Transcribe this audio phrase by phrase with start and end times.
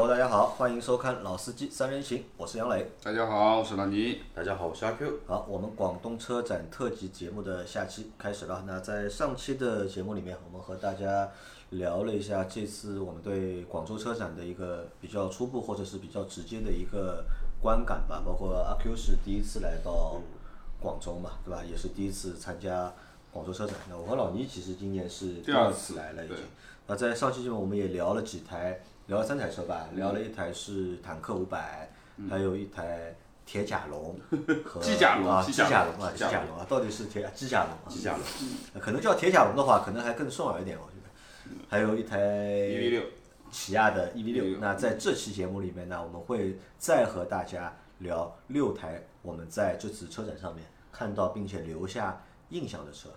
[0.00, 2.88] Hello，大家好，欢迎收看老司机三人行，我是杨磊。
[3.02, 4.20] 大家好，我是老倪。
[4.32, 5.12] 大家好，我是阿 Q。
[5.26, 8.62] 好，我们广东车展特辑节目的下期开始了。
[8.64, 11.28] 那在上期的节目里面，我们和大家
[11.70, 17.24] 聊了一下这次我们对广州车展的一个比较初步或者是比较直接的一个
[17.60, 18.22] 观感吧。
[18.24, 20.22] 包括阿 Q 是第一次来到
[20.80, 21.60] 广州嘛，对吧？
[21.68, 22.94] 也是第一次参加
[23.32, 23.74] 广州车展。
[23.90, 26.36] 那我和老倪其实今年是第二次来了已经。
[26.86, 28.80] 那在上期节目我们也聊了几台。
[29.08, 31.90] 聊了三台车吧，聊了一台是坦克五百，
[32.28, 33.14] 还有一台
[33.46, 34.14] 铁甲龙
[34.64, 37.88] 和 机甲龙啊，机甲龙啊，机甲龙啊，到底是铁机甲龙啊？
[37.88, 41.58] 机甲龙，可能叫铁甲龙的话，可能还更顺耳一点，我觉得。
[41.70, 43.02] 还有一台 EV 六，
[43.50, 44.58] 起亚的 EV 六。
[44.60, 50.62] 那在这期节目里面呢，我们会再和大家聊六台我们在这次车展上面
[50.92, 53.08] 看到并且留下印象的车。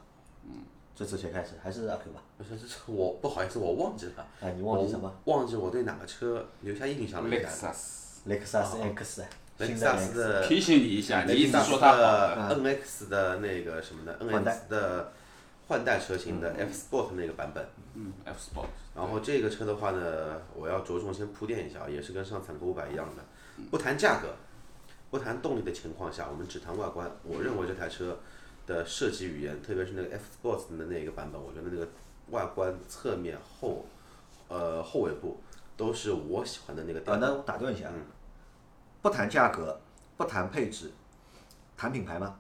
[1.02, 1.04] 嗯。
[1.04, 1.54] 这次谁开始？
[1.64, 2.22] 还是阿 Q 吧？
[2.38, 4.28] 不是，这是我不好意思，我忘记了。
[4.40, 5.12] 哎，你忘记什么？
[5.26, 7.30] 忘记我对哪个车留下印象了？
[7.30, 9.24] 雷克萨斯，雷克萨斯 X，
[9.58, 10.48] 雷克萨斯的。
[10.48, 11.94] 提醒你一下，你一直说它
[12.54, 15.12] NX 的那个什么的，NX 的
[15.68, 17.66] 换代车型的 F Sport 那个版本。
[17.96, 18.68] 嗯，F Sport。
[18.96, 23.24] 然后这个车的话呢，我要着重先铺垫一下，也是跟上坦克五百一样的，
[23.72, 24.28] 不谈价格，
[25.10, 27.10] 不谈动力的情况下，我们只谈外观。
[27.24, 28.20] 我认为这台车。
[28.68, 31.88] 的设计语言，特别是那个 F Sports 的那个版本，我觉得那个
[32.30, 33.86] 外观、侧面、后，
[34.48, 35.42] 呃后尾部
[35.76, 37.00] 都是我喜欢的那个。
[37.12, 38.06] 啊，那我打断一下，嗯
[39.02, 39.80] 不谈价格，
[40.16, 40.92] 不谈配置，
[41.76, 42.38] 谈品牌吗？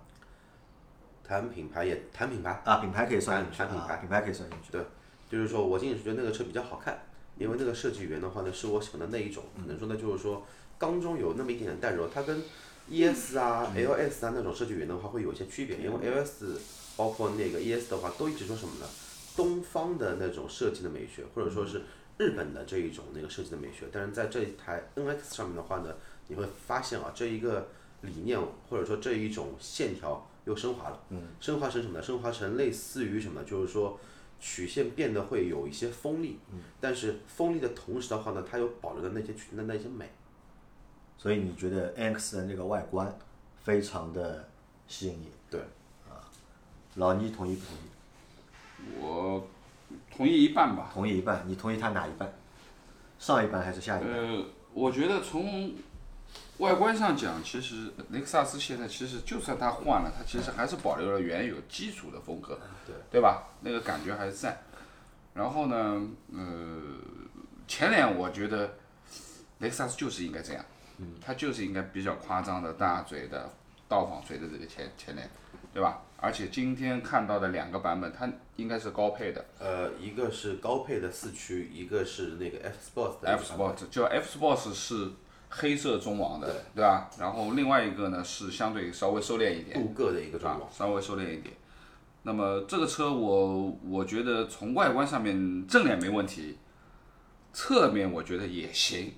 [1.23, 4.71] 谈品牌也谈品牌啊，品牌可以算谈品牌，品牌可以算进去。
[4.71, 4.85] 对，
[5.29, 7.01] 就是说我仅仅是觉得那个车比较好看，
[7.37, 9.43] 因为那个设计语言的话呢，是我喜欢的那一种。
[9.59, 10.45] 可能说呢，就是说
[10.77, 12.41] 刚中有那么一点点带柔，它跟。
[12.91, 13.37] E.S.
[13.37, 14.25] 啊，L.S.
[14.25, 16.59] 啊那种设计语言的话会有一些区别，因为 L.S.
[16.97, 17.89] 包括那个 E.S.
[17.89, 18.85] 的话都一直说什么呢？
[19.33, 21.83] 东方的那种设计的美学，或者说是
[22.17, 23.85] 日本的这一种那个设计的美学。
[23.93, 25.33] 但是在这一台 N.X.
[25.33, 25.95] 上面的话呢，
[26.27, 27.69] 你会发现啊，这一个
[28.01, 28.37] 理念
[28.69, 31.01] 或者说这一种线条又升华了。
[31.11, 31.21] 嗯。
[31.39, 32.03] 升华成什么呢？
[32.03, 33.41] 升华成类似于什么？
[33.45, 33.97] 就是说
[34.41, 36.39] 曲线变得会有一些锋利。
[36.51, 36.59] 嗯。
[36.81, 40.11] 但是锋利的同时的话呢，它又保留了那些曲的那些美。
[41.21, 43.15] 所以你觉得 NX 的那个外观
[43.63, 44.49] 非常的
[44.87, 45.27] 吸引你？
[45.51, 45.61] 对，
[46.09, 46.17] 啊，
[46.95, 48.99] 老倪同意不同意？
[48.99, 49.47] 我
[50.09, 50.89] 同意一半吧。
[50.91, 52.33] 同意一半，你同意他哪一半？
[53.19, 54.11] 上一半还是下一半？
[54.11, 55.75] 呃，我觉得从
[56.57, 63.43] 外观上讲，其实雷克萨斯现在其实就算它换了，它其实还是保留了原有基础的风格，对对吧？
[63.59, 64.59] 那个感觉还是在。
[65.35, 66.01] 然后呢，
[66.33, 66.81] 呃，
[67.67, 68.73] 前脸我觉得
[69.59, 70.65] 雷克萨斯就是应该这样。
[71.19, 73.49] 它就是应该比较夸张的大嘴的
[73.87, 75.29] 倒纺锤的这个前前脸，
[75.73, 76.01] 对吧？
[76.17, 79.43] 而且今天看到的两个版本，它应该是高配的。
[79.57, 83.27] 呃，一个是高配的四驱，一个是那个 F Sport 的。
[83.27, 85.09] F Sport 就 F Sport 是
[85.49, 87.09] 黑色中网的，对吧？
[87.17, 91.55] 然后另外一个呢是相对稍微收敛一点，镀铬的一个中网，稍微收敛一点。
[92.21, 96.59] 那么这个车我我觉得从外观上面正脸没问题，
[97.51, 99.11] 侧面我觉得也行，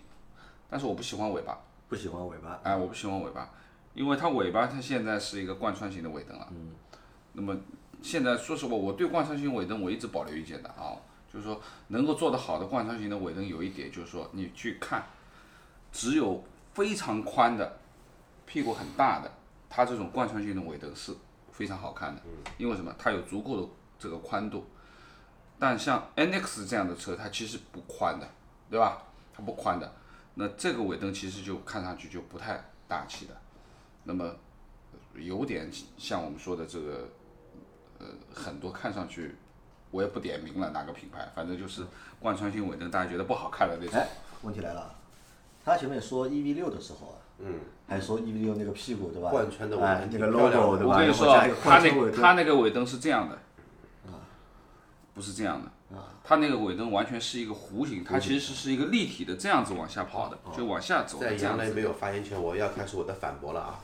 [0.69, 1.59] 但是我不喜欢尾巴。
[1.93, 3.47] 不喜欢尾巴，哎，我不喜欢尾巴，
[3.93, 6.47] 因为它尾巴它现在是一个贯穿型的尾灯了。
[6.49, 6.71] 嗯。
[7.33, 7.55] 那么
[8.01, 10.97] 现在说实话，我对贯穿型尾灯我一直保留意见的啊，
[11.31, 15.03] 就是说能够做得好的贯穿型的尾灯有一点就是说你去看，
[15.91, 16.43] 只有
[16.73, 17.77] 非常宽的，
[18.47, 19.31] 屁股很大的，
[19.69, 21.15] 它这种贯穿型的尾灯是
[21.51, 22.19] 非常好看的。
[22.25, 22.31] 嗯。
[22.57, 22.91] 因为什么？
[22.97, 23.67] 它有足够的
[23.99, 24.65] 这个宽度。
[25.59, 28.27] 但像 NX 这样的车，它其实不宽的，
[28.71, 29.03] 对吧？
[29.31, 29.93] 它不宽的。
[30.35, 33.37] 那这个尾灯其实就看上去就不太大气的，
[34.03, 34.35] 那么
[35.15, 37.09] 有点像我们说的这个，
[37.99, 39.35] 呃，很多看上去
[39.91, 41.83] 我也不点名了哪个品牌，反正就是
[42.19, 43.99] 贯穿性尾灯，大家觉得不好看的那种。
[43.99, 44.07] 哎，
[44.41, 44.95] 问题来了，
[45.63, 49.29] 他前面说 EV 六的时候啊，嗯，还说 EV 六那个屁股对吧？
[49.29, 50.93] 贯穿的尾灯，那个 logo 对吧？
[50.93, 53.35] 我跟你说，他那他那个尾灯是这样的，
[54.07, 54.17] 啊，
[55.13, 55.71] 不是这样的。
[56.23, 61.19] 它那个尾灯完全是一个弧形，它其实是一个立体的，这样子往下跑的，就往下走。
[61.19, 63.79] 在杨雷没有发言权，我要开始我的反驳了啊！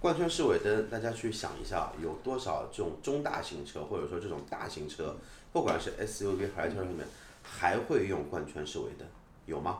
[0.00, 5.16] 贯穿式尾灯，大家去想一下，有多少这种中大型车，或者说这种大型车，
[5.52, 7.06] 不管是 SUV 还是车里面，
[7.42, 9.08] 还会用贯穿式尾灯？
[9.46, 9.78] 有吗？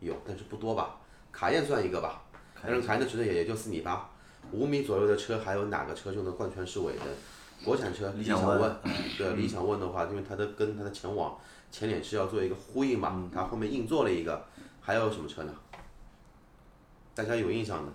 [0.00, 0.96] 有，但是不多吧？
[1.32, 2.22] 卡宴算一个吧，
[2.62, 4.10] 但是卡宴的尺寸也也就四米八，
[4.50, 7.06] 五米左右的车，还有哪个车用的贯穿式尾灯？
[7.64, 8.72] 国产车理想 ONE，
[9.16, 11.38] 对理想 ONE 的话，因为它的跟它的前网
[11.70, 14.44] 前脸是要做一个呼应嘛，它后面硬做了一个。
[14.80, 15.52] 还有什么车呢？
[17.14, 17.92] 大家有印象的？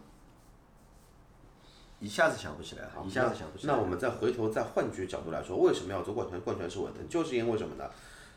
[2.00, 3.74] 一下子想不起来，一下子想不起来。
[3.74, 7.10] 那我们再回头再换句角度来说，为什么要做贯穿贯穿式尾灯？
[7.10, 7.90] 就是因为什么呢？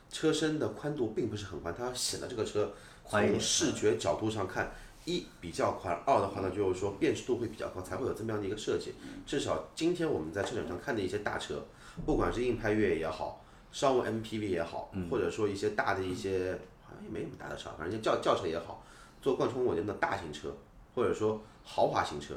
[0.09, 2.73] 车身的宽度并不是很宽，它显得这个车
[3.05, 4.73] 从视觉角度上看，
[5.07, 8.93] 一比较宽，二的话呢就是说辨识度会比较高，才会有这么样的一个设计。
[9.25, 11.65] 至少今天我们在车展上看的一些大车，
[12.05, 13.43] 不管是硬派越野也好，
[13.73, 18.85] 商务 MPV 也好，或者说一些大的一些好像也没什么大的车，反正轿轿车也好，
[19.23, 20.55] 做贯穿尾灯的大型车，
[20.95, 22.35] 或者说豪华型车，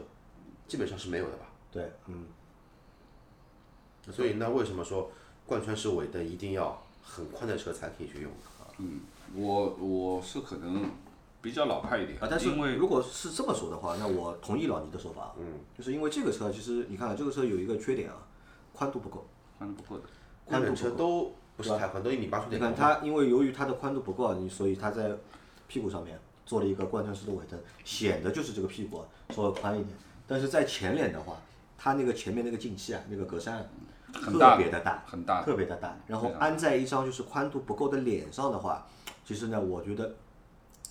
[0.67, 1.45] 基本上是没有的吧。
[1.71, 2.27] 对，嗯，
[4.11, 5.11] 所以那为什么说
[5.45, 8.31] 贯穿式尾灯一定要很宽的车才可以去用？
[8.77, 9.01] 嗯
[9.35, 10.89] 我我是可能
[11.41, 15.45] 比较老派一点，啊，但是因为如果是这么说的话，那我同意老倪的说法，嗯，
[15.77, 18.17] 就是因为这个车其实你看这个车有一个缺点啊，
[18.73, 19.25] 宽度不够。
[19.57, 20.07] 宽度不够的。
[20.45, 22.73] 宽度车都不是太宽，都一米八出你看。
[22.73, 25.11] 它因为由于它的宽度不够啊，你所以它在
[25.67, 29.05] 屁股上面做了一个贯穿式的尾灯，显得就是这个屁股啊
[29.35, 29.89] 稍微宽一点。
[30.25, 31.35] 但是在前脸的话，
[31.77, 33.61] 它那个前面那个进气啊，那个格栅啊
[34.13, 35.95] 特很大别的大，很大特别的大。
[36.07, 38.87] 然后安在一张就是宽度不够的脸上的话，
[39.25, 40.15] 其实呢，我觉得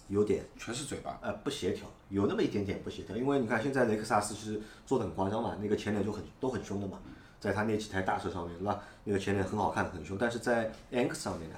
[0.08, 3.16] 有点全是嘴巴，呃不协调，有那么一点点不协调。
[3.16, 6.99] 因为你看现在雷克萨斯其实做的很夸张嘛，那个前脸就很都很凶的嘛，
[7.38, 8.81] 在他那几台大车上面，对吧？
[9.05, 11.56] 那个前脸很好看，很凶，但是在 X 上面呢，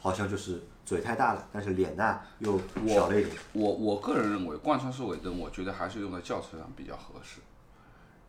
[0.00, 3.36] 好像就是嘴太大了，但是脸呢又小了一点。
[3.52, 7.40] 我我个人认为贯穿式尾灯，我觉得还是用在轿车上比较合适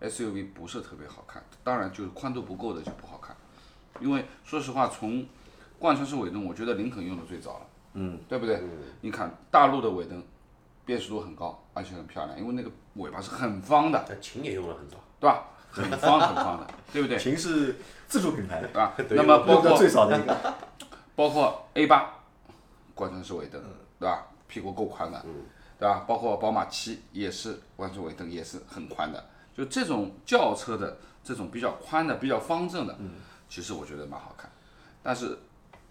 [0.01, 3.35] ，SUV 不是特别好看，当然就是宽度不够的就不好看，
[3.99, 5.25] 因为说实话，从
[5.79, 8.61] 贯穿式尾灯，我觉得林肯用的最早了，嗯，对不对？
[9.01, 10.23] 你看大陆的尾灯，
[10.85, 15.45] 辨识度很高，而且很漂亮，因为那个尾巴是很方的，呃秦也用了很早，对吧？
[15.69, 17.17] 很方很方的， 对不对？
[17.17, 17.75] 秦是
[18.07, 18.93] 自主品牌的， 对吧？
[19.09, 20.53] 那么包括最少的一个。
[21.15, 22.11] 包括 A 八
[22.95, 23.61] 贯穿式尾灯，
[23.99, 24.25] 对吧？
[24.47, 25.23] 屁股够宽的，
[25.79, 26.03] 对吧？
[26.07, 29.23] 包括宝马七也是贯穿尾灯，也是很宽的。
[29.55, 32.97] 就这种轿车的这种比较宽的、比较方正的，
[33.47, 34.49] 其实我觉得蛮好看。
[35.03, 35.37] 但是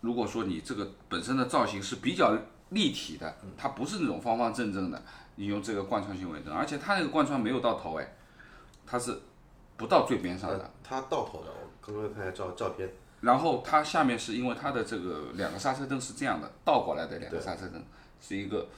[0.02, 2.36] 如果说你这个本身的造型是比较
[2.68, 5.02] 立体的，它不是那种方方正正的，
[5.36, 8.14] 你用这个贯穿性尾灯，而且它那个贯穿没有到头哎，
[8.86, 9.20] 它是
[9.76, 10.58] 不到最边上的。
[10.58, 12.88] 呃，它到头的，我刚刚看一下照照片，
[13.20, 17.82] 然后它下面是因为它的这个两个刹车灯是这样的，倒过来的两个刹车灯，
[18.20, 18.68] 是一个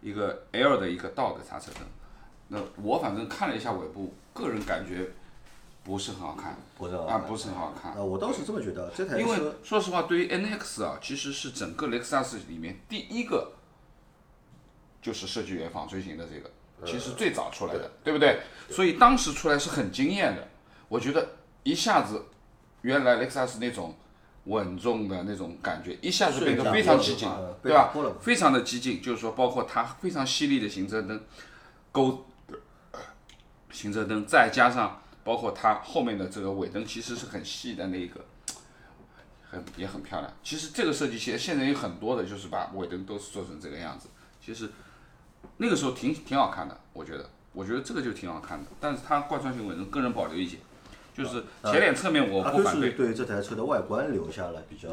[0.00, 1.82] 一个 L 的一个倒的刹车灯。
[2.48, 5.10] 那我反正看了一下尾部，个人感觉
[5.86, 7.92] 不是很好看，不是很好啊，看不是很好看。
[7.92, 13.52] 啊，我倒是这么觉得，这台因为说实话，对于 NX 啊，其实是整个雷克萨斯里面第一个
[15.00, 16.50] 就是设计原纺锥型的这个，
[16.84, 18.40] 其实最早出来的，对不对？
[18.68, 20.48] 所以当时出来是很惊艳的。
[20.88, 22.24] 我觉得一下子，
[22.82, 23.94] 原来雷克萨斯那种
[24.46, 27.92] 稳重的那种感觉，一下子变得非常激进呃，对吧？
[28.20, 31.20] 非常的激进，就是说，包括它非常犀利的行车灯，
[31.92, 32.26] 勾
[33.70, 38.24] 行车灯，再加上包括它后面的这个尾灯，其实是很细的那个，
[39.50, 40.32] 很也很漂亮。
[40.44, 44.08] 其实这个设计现现在有很多的，就是把尾灯都是做成这个样子。
[44.40, 44.70] 其实
[45.56, 48.70] 那个时候挺挺好看的，我觉得，我觉得这个就挺好看的。
[48.78, 50.60] 但是它贯穿性尾灯，个人保留意见，
[51.12, 52.92] 就是前脸侧面我不反对。
[52.92, 54.88] 对这台车的外观留下了比较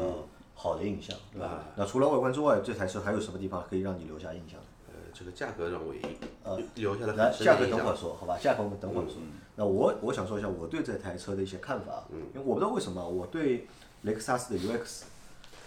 [0.56, 1.62] 好的印象，对吧？
[1.76, 4.58] 那除了外观之外，这台车还有什么地方可以让你留下印象？
[4.88, 5.94] 呃，这个价格让我
[6.42, 7.66] 呃留下了来，很深价格。
[7.66, 8.36] 等会儿说，好吧？
[8.36, 9.14] 价格我们等会儿说。
[9.56, 13.66] 那我我想说一下我对这台车的一些看法，因为我不知道为什么我对
[14.02, 15.02] 雷克萨斯的 UX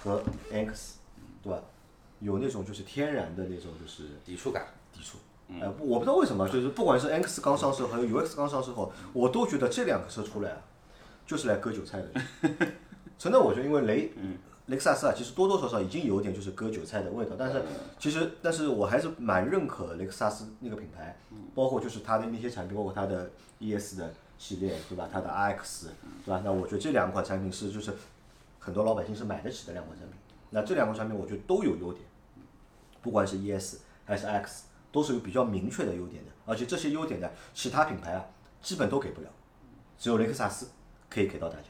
[0.04, 0.92] 和 NX，
[1.42, 1.60] 对吧？
[2.19, 5.18] 有那种就是天然的那种就是抵触感，抵触。
[5.62, 10.58] 呃，不我不知道为什么，就是不管是 X 刚上市还有 UX 刚上市后，我都觉得这两个车出来啊，
[11.25, 12.22] 就是来割韭菜的。
[13.17, 14.12] 真的，我觉得因为雷，
[14.67, 17.63] 雷克萨斯啊，其实多多少少已经有点就是割韭菜的味道，但是
[17.97, 21.17] 其实，但是我还是蛮认可雷克萨斯那个品牌，
[21.55, 25.09] 包括就是它的那些产品，包括它的 ES 的系列，对吧？
[25.12, 25.86] 它的 RX，
[26.25, 26.41] 对吧？
[26.43, 27.93] 那我觉得这两款产品是就是
[28.59, 30.17] 很多老百姓是买得起的两款产品。
[30.50, 32.05] 那这两款产品我觉得都有优点，
[33.01, 38.25] 不管是 ES 还是 X，都是有比较明确的优点的，而且这些优点呢，其他品牌啊
[38.62, 39.29] 基本都给不了，
[39.97, 40.67] 只有雷克萨斯
[41.09, 41.67] 可以给到大家。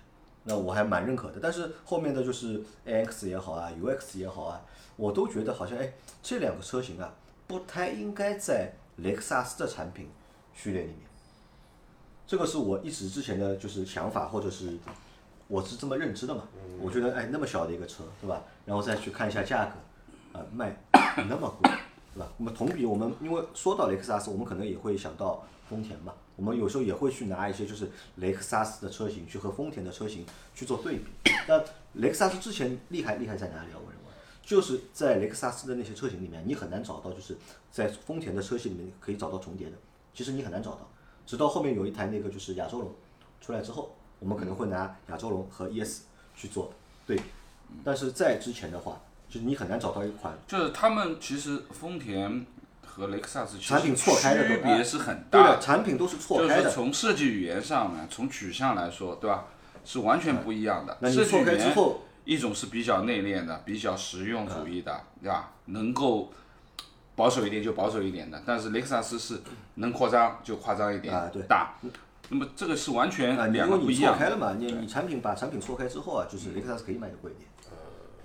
[0.49, 4.61] 那我还蛮认可的，但是后面的就是 AX 也好啊，UX 也好啊，
[4.95, 5.91] 我都觉得好像哎，
[6.23, 7.13] 这两个车型啊，
[7.47, 10.09] 不太应该在雷克萨斯的产品
[10.53, 10.99] 序列里面。
[12.25, 14.77] 这个是我一直之前的就是想法，或者是
[15.49, 16.43] 我是这么认知的嘛。
[16.79, 18.41] 我觉得哎，那么小的一个车，对吧？
[18.65, 20.73] 然后再去看一下价格，啊、卖
[21.27, 21.69] 那么贵，
[22.13, 22.31] 对吧？
[22.37, 26.13] 那么同比我们因为说到雷克萨斯，我们可能也会想到丰田嘛。
[26.37, 30.25] 我们有时候也会去拿一些就是雷克萨斯的车型去和丰田的车型
[30.55, 31.31] 去做对比。
[31.47, 31.61] 那
[31.93, 33.75] 雷克萨斯之前厉害厉害在哪里啊？
[33.75, 34.13] 我认为
[34.43, 37.35] 就是在雷克萨斯的那些车型里面，你很难找到就是
[37.69, 39.73] 在丰田的车型里面可以找到重叠的，
[40.13, 40.87] 其实你很难找到。
[41.25, 42.95] 直到后面有一台那个就是亚洲龙
[43.41, 46.03] 出来之后，我们可能会拿亚洲龙和 ES
[46.35, 46.71] 去做
[47.05, 47.23] 对比。
[47.83, 52.45] 但是在之前的话，就是你很难找到一款就是他们其实丰田
[52.97, 56.69] 和雷克萨斯产品错开区别是很对的，大的，产品都是错就是开的。
[56.71, 59.45] 从设计语言上呢，从取向来说，对吧？
[59.85, 60.97] 是完全不一样的。
[60.99, 65.51] 那你设计语错开之言后，一种是比较内敛的，比较实用主义的，对吧？
[65.65, 66.33] 能够
[67.15, 69.41] 保守一点就保守一点的，但是雷克萨斯是
[69.75, 71.75] 能扩张就夸张一点，啊对大。
[72.29, 74.17] 那么这个是完全两个不一样的。
[74.17, 77.47] 错开了嘛，你你产品把产品错开之后啊，就是雷克萨斯可以卖的贵一点，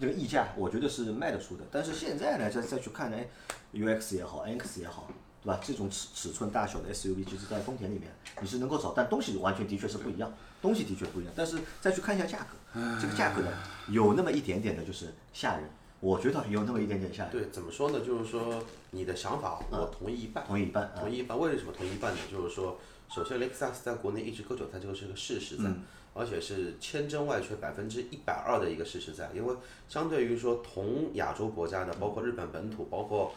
[0.03, 1.63] 这个溢价我觉得是卖得出的。
[1.71, 3.25] 但是现在呢，再再去看呢哎
[3.73, 5.07] ，UX 也好，NX 也好，
[5.45, 5.61] 对吧？
[5.63, 11.33] 这种尺尺寸大小的 SUV，其实在丰田里面你是能够找，但东西完全的确是不一样，东西的确不一样。
[11.37, 13.53] 但是再去看一下价格，这个价格呢，
[13.91, 17.31] 有那么一点点的就是吓人，我觉得有那么一点点吓人。
[17.31, 18.01] 对，怎么说呢？
[18.01, 21.39] 就是说你的想法我同意一半，同意一半啊同意一半。
[21.39, 22.19] 为什么同意一半呢？
[22.29, 22.77] 就是说，
[23.09, 29.31] 首先雷克萨斯在国内一直割韭菜，这个是个事实在，嗯而且是千真万确、百分之一百二的一个事实在。
[29.35, 29.55] 因为
[29.89, 33.33] 相对于说同亚洲国家的，包括日本本土，包括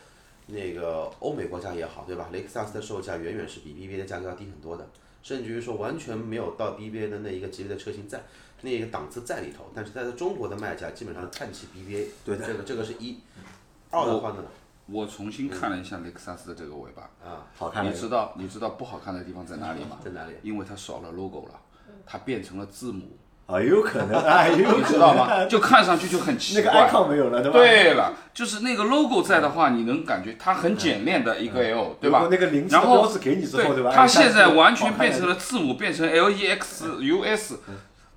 [0.48, 2.30] 那个欧美国家也好，对吧？
[2.32, 4.88] 雷克萨斯的售价远远是比 BBA 的价格要低很多的，
[5.24, 8.24] 甚至于说完全没有到 BBA 的那一个级别的车型在
[8.62, 9.66] 那一个档次在里头。
[9.74, 13.20] 但是在中国的卖家基本上看起 BBA，对的这个这个是一。
[13.92, 14.44] 二的话呢，
[14.88, 19.98] 我重新看了一下雷克萨斯的这个尾巴，啊，好看你知道你知道不好看的地方在哪里吗？
[20.04, 20.34] 在哪里？
[20.44, 21.62] 因为它少了 logo 了，
[22.06, 25.46] 它变成了字母，啊，有可能，哎， 有可能，你知道吗？
[25.46, 26.88] 就看上去就很奇那个怪。
[26.88, 27.58] icon 没有了，对吧？
[27.60, 32.28] 对了，就是那个 logo 在的话，你能感觉它很简练的一个 L，对吧？
[32.30, 33.92] 那个零后标志给你之后，对吧？
[33.94, 37.60] 它哎现在完全变成了字母，变成 L E X U S，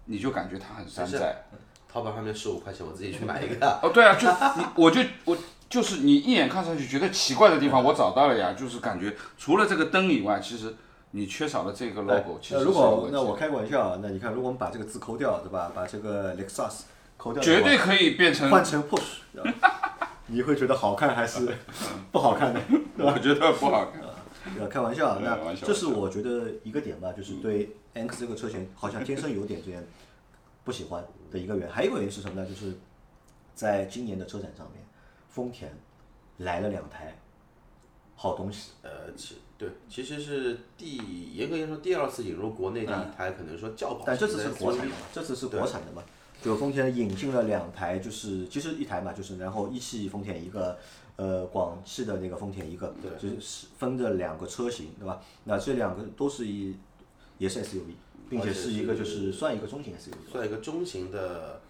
[0.07, 1.45] 你就感觉它很山寨。
[1.91, 3.67] 淘宝上面十五块钱，我自己去买一个。
[3.83, 5.37] 哦，对啊，就你，我就我
[5.71, 10.75] 就是你一眼看上去觉得奇怪的地方，我找到了呀，就是感觉除了这个灯以外，其实
[11.11, 12.73] 你缺少了这个 logo，其实如。
[12.73, 15.73] 果那我开个玩笑啊，那你看，如果我们把这个字抠掉，对吧？
[15.75, 16.83] 把这个 Lexus
[17.17, 19.21] 抠掉，绝对可以变成，换成 Push，
[20.27, 21.49] 你会觉得好看还是
[22.13, 22.61] 不好看的？
[22.99, 24.03] 我觉得不好看。
[24.59, 29.83] 呃，开玩笑啊，那玩笑这是我觉得一个点吧，就是对 NX 这个车型好像天生有点这样
[30.65, 31.73] 不喜欢的一个原因。
[31.73, 32.47] 还有一个原因是什么呢？
[32.49, 32.75] 就是
[33.55, 34.83] 在今年的车展上面，
[35.29, 35.71] 丰田
[36.39, 37.19] 来了两台
[38.15, 38.73] 好东西。
[38.83, 40.97] 呃，其对，其实是第
[41.35, 46.03] 严格来说第二次引入国内的一台，可能说轿跑但这次是国产的嘛，这次是国产的嘛，
[46.41, 50.79] 就丰田引进了两台，就是其实一台嘛，就是然后一汽丰田一个，
[51.17, 55.21] 呃，广汽的那个丰田一个，对就是分着两个车型，对吧？
[55.43, 56.77] 那这两个都是一
[57.39, 57.95] 也是 SUV，
[58.31, 61.61] 并且是一个就是算一个中型 SUV，算一个中型的，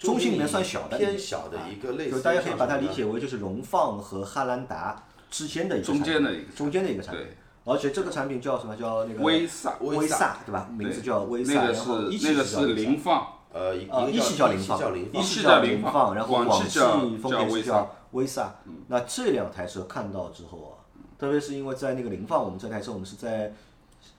[0.00, 7.26] 中型里面算小的，偏小的一个类似于就大家可以把它理解为就是荣放和汉兰达之间的一个中产品间的一个中间的一个产品，
[7.64, 10.68] 而且这个产品叫什么叫那个威萨威萨对吧？
[10.70, 16.14] 名字叫威萨，那个然后一汽是凌放，呃，一汽叫一凌放，叫凌放，一汽叫凌凌放。
[16.14, 16.78] 然后广汽
[17.18, 18.54] 丰田是叫威萨。
[18.88, 20.86] 那这两台车看到之后啊，
[21.18, 23.52] 特别是因为在那个凌放，我们这台车我们是在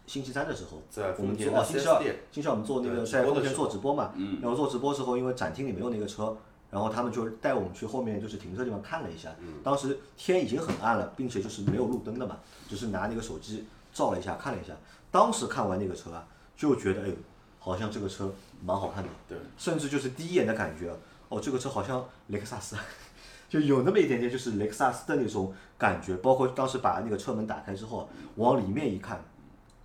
[0.06, 4.12] 星期三的时候，在我们做哦，星期二，星期二我们做那个在丰田做直播嘛，
[4.42, 6.36] 然后做直播之后，因为展厅里没有那个车，
[6.70, 9.30] 然后他们就带我们去后面就是停车地方看了一下，
[9.64, 14.74] 当时天已经很暗了，并且就是没有路灯的嘛，只是拿那个手机照了一下，看了一下，
[15.10, 17.14] 当时看完那个车啊，就觉得哎呦，
[17.60, 18.34] 好像这个车
[18.64, 20.94] 蛮好看的，对，甚至就是第一眼的感觉，
[21.30, 22.76] 哦，这个车好像雷克萨斯，
[23.48, 29.24] 就有那么一点点就是雷克萨斯的那种感觉，包括当时把那个车门打开之后，往里面一看，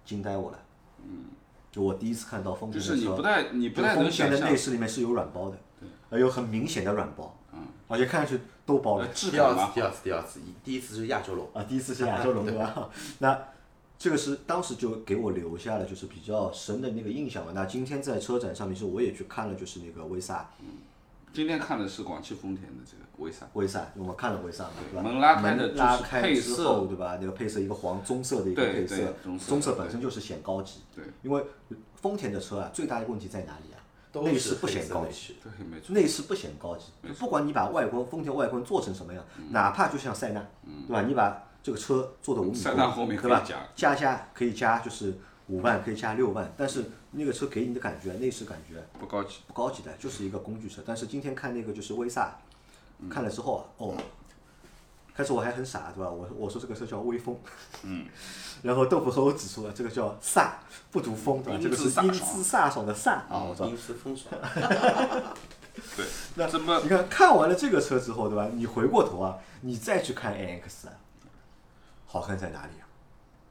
[0.04, 0.58] 惊呆我了。
[1.04, 1.26] 嗯，
[1.70, 4.40] 就我第一次看到丰田的车，就是你不太你不就太能想象。
[4.40, 5.56] 的内饰里面是有软包的，
[6.12, 12.90] 呃，有很明显的软包，嗯，而且看上去都包了第二次第二次，第二次，一第一次是亚洲龙，啊，第一次是 亚洲龙对吧？
[13.20, 13.38] 那
[13.98, 17.52] 这个是当时就给我留下了就是比较深的那个印象嘛。
[17.54, 20.50] 那今天在车展上面，其实我也去看了，就是那个威萨，
[21.32, 25.02] 今天看的是广汽丰田的这个威萨，威萨，我们看了威萨嘛，对吧？
[25.02, 27.16] 门拉开的拉就是开之配色后，对吧？
[27.18, 30.80] 那个配色一个黄棕色的一个配色，棕色本身就是显高级。
[30.94, 31.42] 对，因为
[31.96, 33.71] 丰田的车啊，最大的问题在哪里
[34.20, 35.06] 内饰不显高级。
[35.06, 40.46] 内饰，对，没错，内饰不显高级，不管你把外观丰田外观做成什么样，哪怕就像塞纳，
[40.86, 41.02] 对吧？
[41.02, 43.56] 你把这个车做的五米塞纳后面多，对吧加？
[43.74, 45.16] 加加可以加就是
[45.48, 49.38] 五万，可以加六万，但是那个车给你的感觉，内饰感觉不高级。
[49.46, 50.82] 不高级的，就是一个工具车。
[50.84, 52.36] 但是今天看那个就是威萨，
[53.08, 53.96] 看了之后啊，哦，
[55.14, 56.10] 开始我还很傻，对吧？
[56.10, 57.36] 我我说这个车叫威风，
[57.82, 58.06] 嗯，
[58.62, 60.52] 然后豆腐和我指出了这个叫飒，
[60.90, 61.60] 不读风，对吧？
[61.62, 63.66] 这个是英英姿飒爽的飒啊，我操！
[63.66, 64.32] 英姿风爽，
[65.96, 68.48] 对，那怎么你看看完了这个车之后，对吧？
[68.54, 70.92] 你回过头啊，你再去看 AX 啊，
[72.06, 72.86] 好看在哪里啊？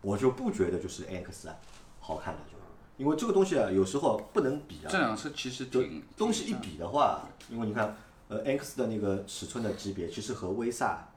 [0.01, 1.55] 我就不觉得就是 AX 啊
[1.99, 2.57] 好看了，就
[2.97, 4.89] 因为这个东西啊，有时候不能比啊。
[4.89, 7.95] 这辆车其实挺东西一比的话，因为你看，
[8.27, 11.07] 呃 X 的那个尺寸的级别，其实和威萨，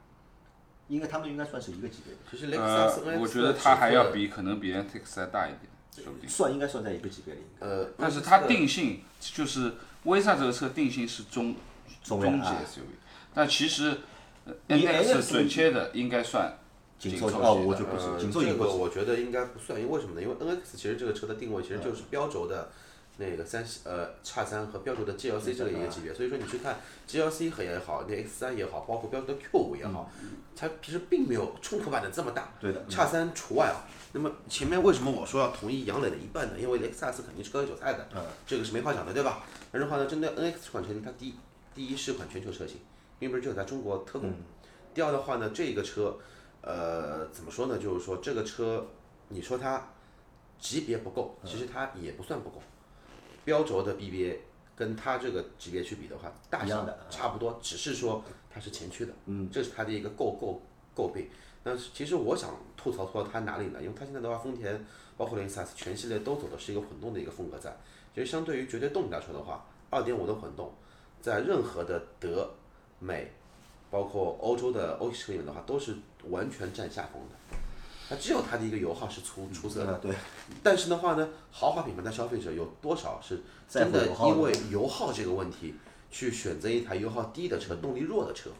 [0.88, 6.28] 应该他们应该算是一个级别的，其实雷克萨斯呃，我觉得它还要比可能比 NTX 还大一点，说不定。
[6.28, 7.40] 算应该算在一个级别里。
[7.60, 9.72] 呃，但是它定性就是
[10.04, 11.56] 威萨这个车定性是中
[12.02, 12.82] 中级中量啊 SUV，
[13.32, 13.98] 但其实
[14.44, 16.58] 呃以 NX NX 准确的应该算
[16.98, 18.70] 紧凑哦，我就不是呃，紧凑型不是。
[18.70, 20.22] 这个我觉得应该不算，因为为什么呢？
[20.22, 22.70] 因为 NX 其实这个车的定位其实就是标轴的
[23.16, 26.78] 那个三呃叉三和标轴的 GLC 这个一个级别，所以说你去看
[27.09, 30.11] GLC 和也好，那 X 三也好，包括标准的 Q 五也好，
[30.56, 33.87] 它其实并没有冲突版的这么大，对的叉三除外啊。
[34.12, 36.54] 那么前面为什么我说要同意杨磊的一半呢？
[36.59, 38.09] 因为雷克萨斯肯定是割韭菜的，
[38.47, 39.44] 这个是没话讲的，对吧？
[39.73, 41.35] 但是的话呢，针对 NX 这款车型，它第一
[41.75, 42.78] 第一是款全球车型，
[43.18, 44.33] 并不是只有在中国特供。
[44.92, 46.16] 第二的话呢，这个车，
[46.62, 47.78] 呃，怎么说呢？
[47.78, 48.87] 就是说这个车，
[49.28, 49.88] 你说它
[50.61, 52.62] 级别不够，其实它也不算不够。
[53.44, 54.36] 标轴的 BBA
[54.74, 60.58] 跟它这个级别去比的话，大小的差不多，只是说它是前驱的，嗯，这是它的一个诟诟
[60.96, 61.28] 诟病。
[61.62, 63.80] 但是其实我想吐槽吐槽它哪里呢？
[63.80, 64.84] 因为它现在的话，丰田
[65.16, 67.74] 包括雷克萨斯全系列都走的是一个混动的一个风格在。
[68.14, 70.72] 其实相对于绝对动力来说的话，二点五的混动，
[71.22, 72.50] 在任何的德
[72.98, 73.32] 美，
[73.90, 75.96] 包括欧洲的欧系车里面的话，都是
[76.28, 77.56] 完全占下风的。
[78.08, 80.14] 它只有它的一个油耗是出出色的，呃，对，
[80.62, 85.75] 但是的话呢，豪华品牌的消费者有多少是真的因为油耗这个问题
[86.11, 88.50] 去选择一台油耗低的车、动力弱的车？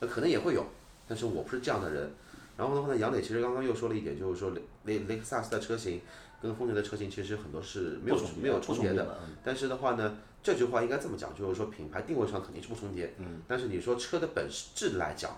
[0.00, 0.66] 那可能也会有，
[1.08, 2.12] 但是我不是这样的人。
[2.56, 6.00] 然后的话呢，杨磊其实刚刚又说了一点，就是说雷雷雷克萨斯的车型
[6.42, 9.18] 跟丰田的车型其实很多是没有没有重叠的。
[9.42, 13.14] 但是的话呢，这句话应该这么讲，就是说品牌定位上肯定是不重叠。
[13.18, 13.40] 嗯。
[13.48, 15.36] 但是你说车的本质来讲，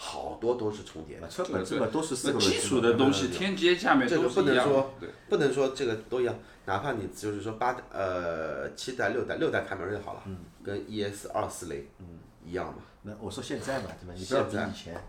[0.00, 1.28] 好多都是重叠的。
[1.28, 4.94] 车本基本都是四个轮那基础的东西，天阶下面这个都是一样的不能说。
[5.00, 6.34] 对，不能说这个都一样，
[6.66, 10.22] 哪怕你就是说八代呃七代六代六代凯美瑞好了，
[10.62, 11.84] 跟 ES 二四零
[12.44, 12.78] 一样嘛。
[13.02, 14.14] 那我说现在嘛，对吧？
[14.16, 15.04] 你不要比现在以前。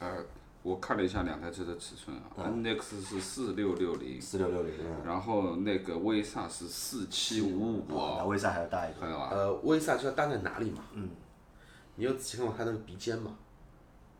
[0.00, 0.24] 呃，
[0.64, 4.72] 我看了一下两台车的尺寸啊，NX 是四六六零，四六六零，
[5.04, 9.00] 然后那个威萨是四七五五那啊，威萨还要大一点。
[9.00, 9.28] 看到吧？
[9.30, 10.82] 呃，威萨知道搭在哪里嘛？
[10.94, 11.08] 嗯。
[11.94, 13.36] 你有仔细看过它那个鼻尖吗？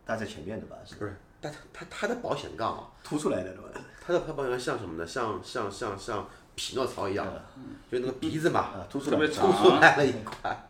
[0.09, 0.77] 搭在前面的吧？
[0.87, 3.81] 是不是，但它它它的保险杠啊，凸出来的对吧？
[4.01, 5.07] 它的它保险杠像什么呢？
[5.07, 7.45] 像像像像匹诺曹一样的，
[7.93, 9.39] 就那个鼻子嘛，啊，凸出特别来的。
[9.39, 10.67] 凸出来了一块。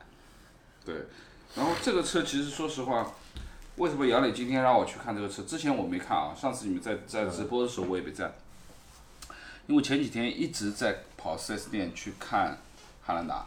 [0.85, 1.07] 对，
[1.55, 3.13] 然后这个车其实说实话，
[3.77, 5.45] 为什么杨磊今天让我去看这个车？
[5.45, 8.33] 之前我没看啊，上次你们在在直播的时候我也没在，
[9.69, 12.59] 因为前几天一直在跑 4S 店去看
[13.03, 13.47] 汉兰达，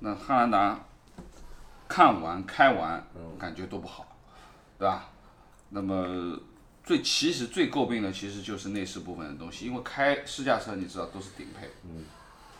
[0.00, 0.78] 那汉兰达
[1.88, 3.02] 看完开完
[3.38, 4.06] 感觉都不好，
[4.80, 5.10] 对吧？
[5.68, 6.40] 那么
[6.82, 12.04] 最其实最诟病的其实就是内饰部分的东西，因为开试驾车你知道都是顶配，嗯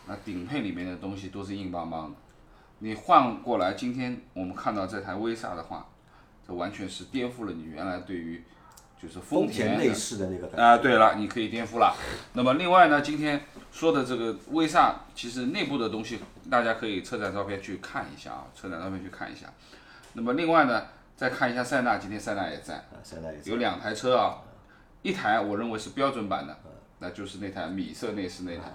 [0.07, 2.15] 那顶配里面的东西都是硬邦邦的。
[2.79, 5.87] 你换过来，今天我们看到这台威萨的话，
[6.47, 8.43] 这完全是颠覆了你原来对于
[9.01, 10.63] 就是丰丰田的内饰的那个。
[10.63, 11.95] 啊、对了，你可以颠覆了。
[12.33, 19.47] 那么另外呢，今天说的这个威萨，其实内部的东西大家可以车展照片去看一下啊，车展照片去看一下。
[20.13, 20.85] 那么另外呢，
[21.21, 24.41] 再看一下塞纳，今天塞纳也在，啊，现在也在有两台车啊，
[25.03, 26.57] 一台我认为是标准版的，
[26.97, 28.73] 那就是那台米色内饰那台，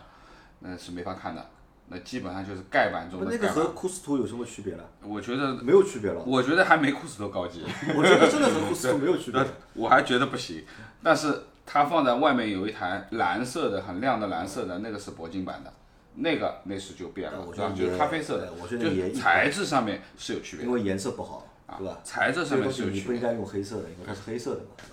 [0.61, 1.45] 那是没法看的，
[1.89, 3.53] 那基本上就是盖板中的盖板。
[3.53, 4.89] 个和库斯图有什么区别了？
[5.03, 6.23] 我觉得，没有区别了。
[6.25, 7.65] 我觉得还没库斯图高级。
[7.97, 9.45] 我觉得真的和库斯图没有区别。
[9.75, 10.65] 我还觉得不行，
[11.03, 15.73] 但是它放在外面有一台蓝色的很亮的蓝色的，那个是铂金版的，
[16.15, 17.53] 那个内饰就变了，我？
[17.53, 21.45] 觉得就是咖啡色的，我觉得就材质上面是有区别的，因为颜色不好，
[21.79, 22.01] 对吧？
[22.05, 24.71] 材质上面是你不应该用黑色的，因为它是黑色的嘛。
[24.77, 24.93] 对吧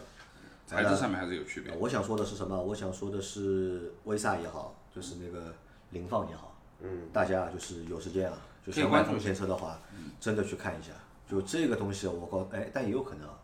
[0.66, 1.76] 材质上面还是有区别。
[1.76, 2.60] 我想说的是什么？
[2.60, 5.54] 我想说的是威萨也好，就是那个
[5.92, 9.78] 凌放也好，嗯，大家就是有时间啊，就可以想买丰田车的话，
[10.20, 10.92] 真的去看一下。
[11.30, 13.38] 就这个东西，我告哎，但也有可能啊，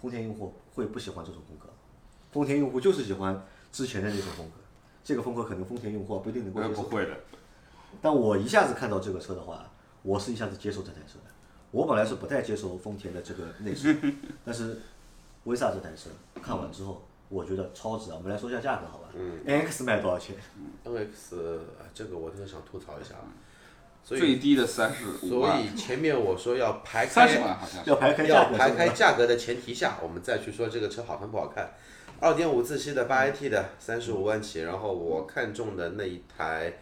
[0.00, 1.68] 丰田用户会不喜欢这种风格，
[2.32, 4.56] 丰田用户就是喜欢之前的那种风格，
[5.02, 6.82] 这个风格可能丰田用户不一定能够接受。
[6.82, 7.20] 呃不会的，
[8.00, 9.70] 但我一下子看到这个车的话，
[10.02, 11.33] 我是一下子接受这台车的。
[11.74, 13.96] 我本来是不太接受丰田的这个内饰，
[14.46, 14.78] 但是
[15.42, 16.08] 威萨这台车
[16.40, 18.14] 看完之后，我觉得超值啊！
[18.16, 19.08] 我们来说一下价格，好吧？
[19.16, 20.36] 嗯，NX 卖多少钱
[20.84, 21.36] ？NX
[21.80, 23.26] 啊这个我真的想吐槽一下，啊
[24.04, 27.56] 所以最低的三十五所，以前面我说要排三十开。
[27.86, 31.72] 要排开，要排开价格的前提下，我们再去说这个车好看不好看。
[32.20, 36.72] 二点五自吸的八 AT 的三十五万起，然后我看中的那一台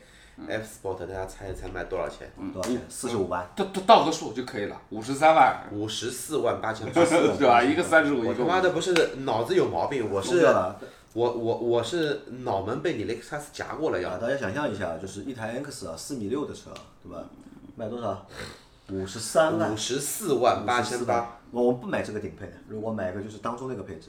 [0.48, 2.30] F Sport，大家猜一猜卖多少钱？
[2.52, 2.80] 多少钱？
[2.88, 3.46] 四十五万。
[3.54, 6.92] 倒倒倒个数就可以了，五十三万，五十四万八千八。
[7.04, 7.62] 对吧？
[7.62, 8.92] 一个三十五，我一个50他妈的不是
[9.24, 10.46] 脑子有毛病，我是
[11.14, 14.00] 我我我是脑门被你雷克萨斯夹过了啊！
[14.00, 14.18] 要。
[14.18, 16.70] 大家想象一下，就是一台啊，四米六的车，
[17.02, 17.22] 对吧？
[17.76, 18.26] 卖多少？
[18.90, 24.08] 五十三万五，十四万八千八，我我不买这个顶配的，如果买个就是当中那个配置，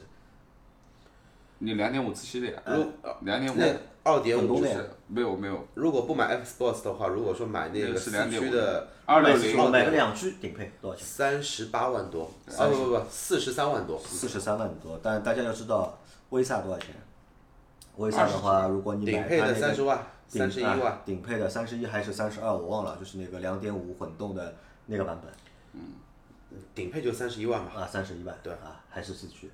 [1.58, 2.62] 你两点五自吸的呀？
[2.66, 2.84] 如
[3.20, 3.66] 两点五那
[4.02, 5.66] 二点五的没有没有。
[5.74, 11.06] 如果不买 X Box 的话，如果说买那那个四驱的二六我零买个两驱顶配多少钱？
[11.06, 15.98] 三十八万多，啊不不不，四十三万多，四十三万多，但大家要知道
[16.30, 16.94] 威萨多少钱？
[17.96, 24.54] 威萨的话，如果你买顶配的它那个三十万，顶三十一啊万，顶配的三十一还是三十二，我忘了，就是那个两点五混动的
[24.86, 25.32] 那个版本。
[26.74, 28.52] 顶配就三十一万嘛，啊，三十一万，对。
[28.54, 29.50] 啊，还是四驱，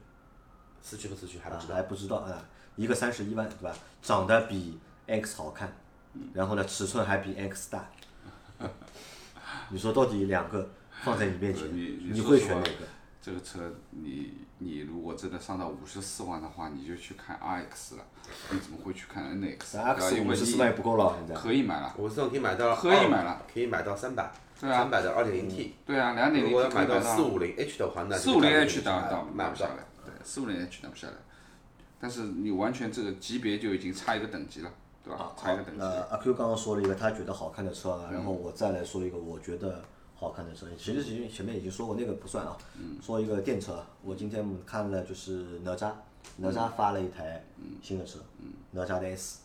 [0.83, 1.75] 四驱不四驱还不啊知道。
[1.75, 2.43] 还不知道啊，
[2.77, 3.75] 一个三十一万对吧？
[4.03, 5.73] 长得比 X 好看，
[6.33, 7.89] 然后呢尺寸还比 X 大，
[9.71, 10.71] 你说到底两个
[11.05, 12.87] 放在你面前，你你会选哪个？
[13.23, 18.05] 这个车你你如果真的上到五十四万的话，你就去看 RX 了，
[18.51, 19.73] 你怎么会去看 NX？
[19.73, 21.35] 对吧 X 因为五十四万也不够了，现在。
[21.39, 25.75] 可以买了，五十四万可以买到，可以买了，可以买到三百，啊三百的二点零 T。
[25.85, 29.90] 对啊，两点零如果要 T 买到到四五零 H 的话，那四五零 H 就当当买不下来，对，
[30.25, 31.15] 四五零 H 拿不下来，
[32.01, 34.71] 但是你完全这个级别就已经差一个等级了，
[35.05, 35.33] 对吧？
[35.37, 35.79] 差一个等级。
[35.79, 39.83] 那阿 Q 刚刚说了一个他觉得好看的车啊，然后我再来说一个我觉得
[40.15, 40.67] 好看的车。
[40.79, 42.57] 其实其实前面已经说过那个不算啊，
[43.03, 43.85] 说一个电车。
[44.03, 45.93] 我今天看了就是哪吒，
[46.37, 47.45] 哪吒发了一台
[47.83, 48.19] 新的车，
[48.73, 49.41] 哪吒的 S。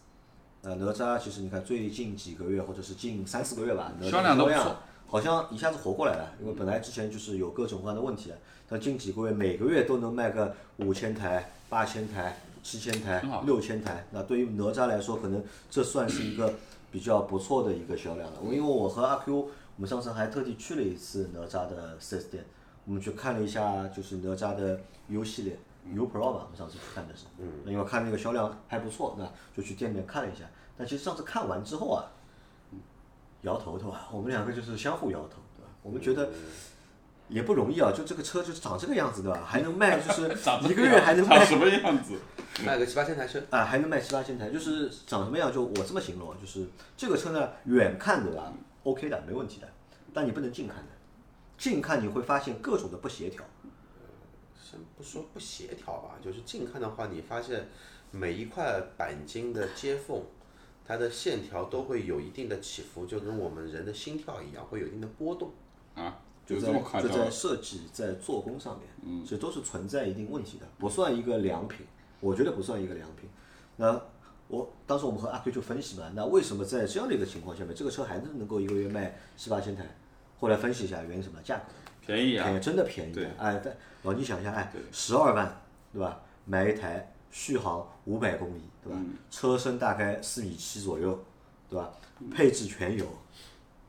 [0.62, 4.76] 呃，哪吒其实你看最近几个月或者是近三四个月吧，哪吒销量都不销错
[5.08, 8.34] 好像一下子活过来了，因为本来之前就是有各种各样的问题，
[8.68, 16.54] 但近几个月每个月都能卖个五千台、八千台、七千台、六千台，那对于哪吒来说，可能这算是一个
[16.92, 18.40] 比较不错的一个销量了。
[18.44, 22.46] 因为我和阿 Q，我们上次还特地去了一次哪吒的 4S 店，
[22.86, 25.58] 我们去看了一下就是哪吒的 U 系列。
[25.94, 30.44] U Pro 吧，我们上次去看的是，嗯，因为看那个销量还不错，那就去店里面看了一下。
[30.76, 32.10] 但其实上次看完之后啊，
[33.44, 34.08] 摇头对吧？
[34.12, 35.70] 我们两个就是相互摇头，对吧？
[35.84, 36.32] 我们觉得
[37.28, 39.44] 也不容易啊，就这个车就是长这个样子，对吧？
[39.46, 40.24] 还能卖，就是
[40.70, 42.14] 一个月还能卖长什么样子？
[42.66, 45.52] 卖个七八千台车，啊，还能卖七八千台，就是长什么样？
[45.52, 49.68] 就我这么形容啊，就是这个车呢，远看对吧？OK 的，没问题的，
[50.14, 50.92] 但你不能近看的，
[51.58, 53.44] 近看你会发现各种的不协调。
[54.64, 57.68] 先不说不协调吧，就是近看的话，你发现
[58.12, 60.22] 每一块钣金的接缝，
[60.86, 65.52] 它的线条都会有一定的起伏，就跟我们人的心跳一样，会有一定的波动。
[66.46, 67.30] 啊，就在就在？
[67.30, 71.86] 设计在做工上面，其实都是存在一定问题的，不算一个良品，
[72.20, 73.30] 我觉得不算一个良品。
[73.78, 74.00] 那
[74.48, 79.84] 我当时我们和阿 Q 就分析嘛，那为什么在这样的一个情况下面，这个车还能能够一个月卖七八千台？
[80.40, 81.40] 后来分析一下原因什么？
[81.44, 81.64] 价格
[82.06, 83.28] 便宜啊便宜，，真的便宜。
[83.38, 86.22] 哎，但老你想一下，哎，十二万对吧？
[86.46, 89.00] 买一台续航五百公里对吧？
[89.32, 91.20] 车身大概四米七左右
[91.70, 91.92] 对吧？
[92.32, 93.06] 配置全有，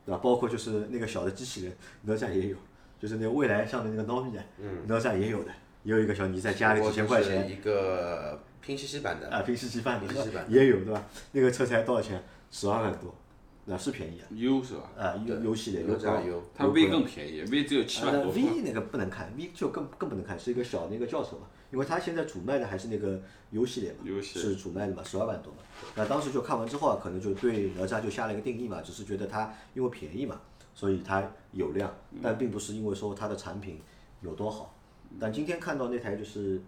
[0.06, 0.20] 对吧？
[0.22, 2.56] 包括就是那个小的机器人，哪吒也有，
[2.98, 4.44] 就是那个未来上的那个 Nomi 啊，
[4.86, 5.50] 哪吒也有的，
[5.82, 11.04] 也有一个小你再加个几千块钱一个拼夕夕版的，啊，拼夕夕版的拼夕夕版也有对吧？
[11.32, 12.22] 那个车才多少钱？
[12.50, 13.12] 十二万多，
[13.64, 14.24] 那是便宜啊。
[14.30, 14.82] U 是吧？
[14.96, 25.59] 啊，，U U 系列哪吒优优它 V 更便宜，V 只有七万多 V 那个不能看，V 就更更不能看，是一个小的一个轿车嘛，因为它现在主卖的还是那个 U 系列嘛 U 系列是主卖的嘛，十二万多嘛。
[25.94, 30.40] 那当时就看完之后啊，可能就对哪吒就下了一个定义嘛，只是觉得它因为便宜嘛，
[30.74, 33.81] 所以它有量，但并不是因为说它的产品
[34.20, 34.74] 有多好。
[35.20, 36.61] 但今天看到那台就是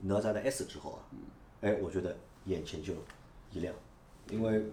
[0.00, 1.00] 哪吒的 S 之后啊，
[1.60, 2.92] 哎，我觉得眼前就
[3.52, 3.74] 一亮，
[4.30, 4.64] 因为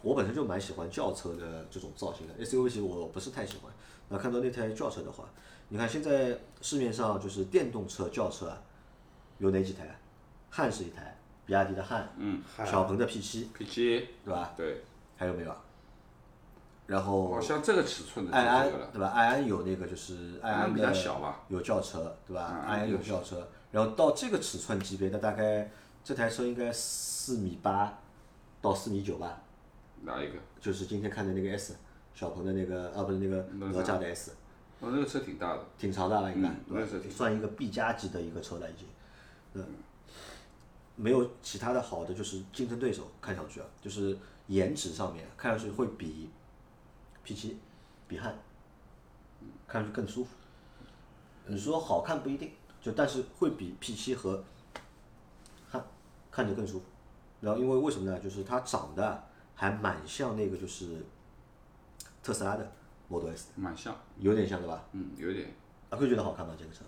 [0.00, 3.72] 我本身就蛮喜欢轿车的这种造型的，SUV 其实我不是太喜欢。
[4.08, 5.28] 那看到那台轿车的话，
[5.72, 8.60] 你看现在市面上就是电动车轿车啊，
[9.38, 9.96] 有哪几台啊？
[10.50, 14.52] 汉是一台，比亚迪的汉，嗯，小鹏的 P7，，P7 对吧？
[14.54, 14.82] 对，
[15.16, 15.56] 还有没有啊？
[16.86, 19.08] 然后好像这个尺寸的爱安对吧？
[19.14, 22.52] 爱安有那个就是爱安比较的小吧有轿车对吧？
[22.52, 25.70] 嗯爱安有轿车，然后到这个尺寸级别的大概
[26.04, 27.98] 这台车应该四米八
[28.60, 29.40] 到四米九吧，
[30.02, 30.34] 哪一个？
[30.60, 31.76] 就是今天看的那个 S，
[32.14, 34.32] 小鹏的那个啊不是那个哪吒的 S，
[34.82, 36.50] 哦，那个车挺大的，挺长的吧应该，
[37.08, 38.84] 算一个 B 加级的一个车了已经，
[39.54, 39.64] 嗯，
[40.96, 44.18] 没有其他的好的就是竞争对手，看上去啊，就是
[44.48, 46.28] 颜值上面看上去会比
[47.24, 47.54] P7
[48.08, 48.36] 比汉
[49.68, 50.30] 看上去更舒服。
[51.46, 54.42] 你说好看不一定，就但是会比 P7 和
[55.70, 55.84] 汉
[56.30, 56.86] 看着更舒服。
[57.40, 58.18] 然后因为为什么呢？
[58.18, 61.04] 就是它长得还蛮像那个就是
[62.20, 62.72] 特斯拉的
[63.08, 64.84] Model S，蛮像，有点像对吧？
[64.92, 65.48] 嗯，有点。
[65.90, 66.54] 阿 Q 觉得好看吗？
[66.58, 66.80] 这个车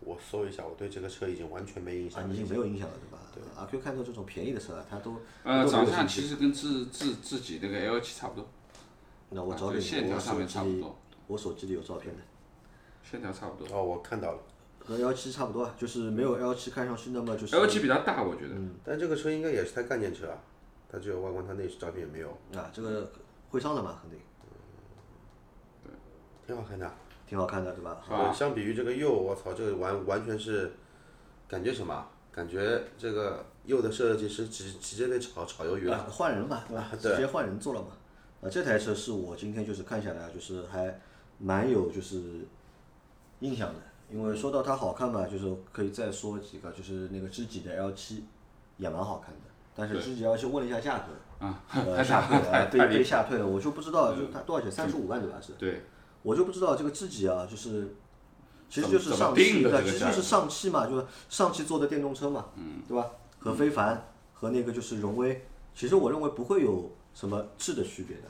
[0.00, 2.28] 我搜一下，我对这个车已经完全没印啊，象了。
[2.28, 3.18] 你已经没有印象了对吧？
[3.34, 3.42] 对。
[3.56, 8.48] 阿 Q 看到这种便宜的车啊，他都呃，都没有长相其实跟自自自己那个 L 七差不多，
[9.28, 12.22] 那我啊找给你，线条我手上面差不机多我手机里有照片的，
[13.02, 13.76] 线条差不多。
[13.76, 14.38] 哦，我看到了，
[14.78, 18.54] 和 L 七差不多啊，就是没有 L 七看上去那么就是 L 七比它大，我觉得。
[18.54, 20.38] 嗯但这个车应该也是台概念车啊，
[20.90, 23.12] 它只有外观，它内饰照片也没有，啊，这个
[23.50, 24.18] 会上的嘛，肯定
[26.50, 26.90] 挺好看的。
[27.28, 28.02] 挺好看的，对吧？
[28.08, 30.72] 对，相比于这个右，我操，这个完完全是
[31.46, 32.06] 感觉什么？
[32.32, 35.96] 感觉这个右的设计师直直接被炒炒鱿鱼了。
[35.96, 36.90] 啊，换人嘛，对吧？
[36.98, 37.88] 直接换人做了嘛。
[38.42, 40.98] 啊，这台车是我今天就是看下来，就是还
[41.38, 42.20] 蛮有就是
[43.38, 43.80] 印象的。
[44.10, 48.24] 因为说到它好看嘛，就是可以再说几个，就是那个知己的 L 七
[48.76, 49.40] 也蛮好看的。
[49.76, 54.72] 但是知己 L 七问了一下价格，啊，呃， 下退了， 太啊被吓退了，我就不知道，就它多少钱？
[54.72, 55.38] 三十五万对吧？
[55.40, 55.52] 是。
[55.52, 55.82] 对，
[56.22, 57.94] 我就不知道这个自己啊，就是
[58.68, 63.10] 其实就是上汽，的其实就是上汽嘛，就是上汽做的电动车嘛，嗯，对吧？
[63.38, 68.22] 和非凡和那个就是荣威，其实我认为不会有什么质的区别的，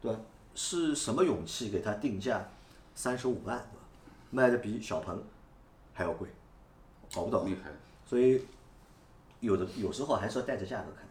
[0.00, 0.18] 对吧？
[0.54, 2.48] 是什么勇气给它定价
[2.94, 3.64] 三十五万？
[4.30, 5.22] 卖的比小鹏
[5.92, 6.26] 还要贵，
[7.14, 7.46] 搞不懂。
[7.46, 7.70] 厉害。
[8.08, 8.42] 所以
[9.40, 11.06] 有的有时候还是要带着价格看，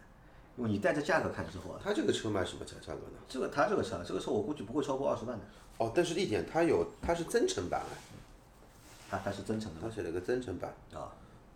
[0.56, 3.18] 因为你带着价格看之后啊，它这个车卖什么价价格呢？
[3.28, 5.44] 这个它这个车，这个车我估计不会超过二十万的，
[5.78, 7.92] 哦，但是一点，它有它是增程版啊，
[9.10, 10.74] 它它是增程的它写了个增程版。
[10.94, 11.12] 啊。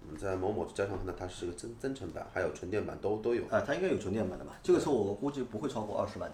[0.08, 3.42] 我们在某某家上看到它是个增增程版，还有纯电版都都有。
[3.48, 4.52] 啊，它应该有纯电版的吧？
[4.62, 6.30] 这个车我估计不会超过二十万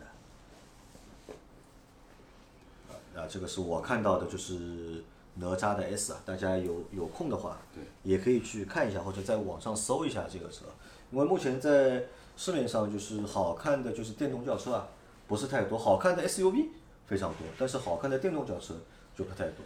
[3.14, 3.18] 的。
[3.18, 5.02] 啊，这个是我看到的，就是
[5.36, 10.66] 哪吒的 S 啊，大家有有空的话，对，也可以去看一下，或者在网上搜一下这个车。
[11.10, 12.04] 因为目前在
[12.36, 14.88] 市面上就是好看的就是电动轿车啊，
[15.28, 16.68] 不是太多，好看的 SUV
[17.06, 18.74] 非常多，但是好看的电动轿车
[19.16, 19.64] 就不太多。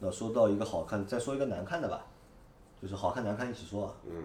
[0.00, 2.06] 那说到一个好看，再说一个难看的吧，
[2.80, 3.92] 就是好看难看一起说啊。
[4.06, 4.24] 嗯。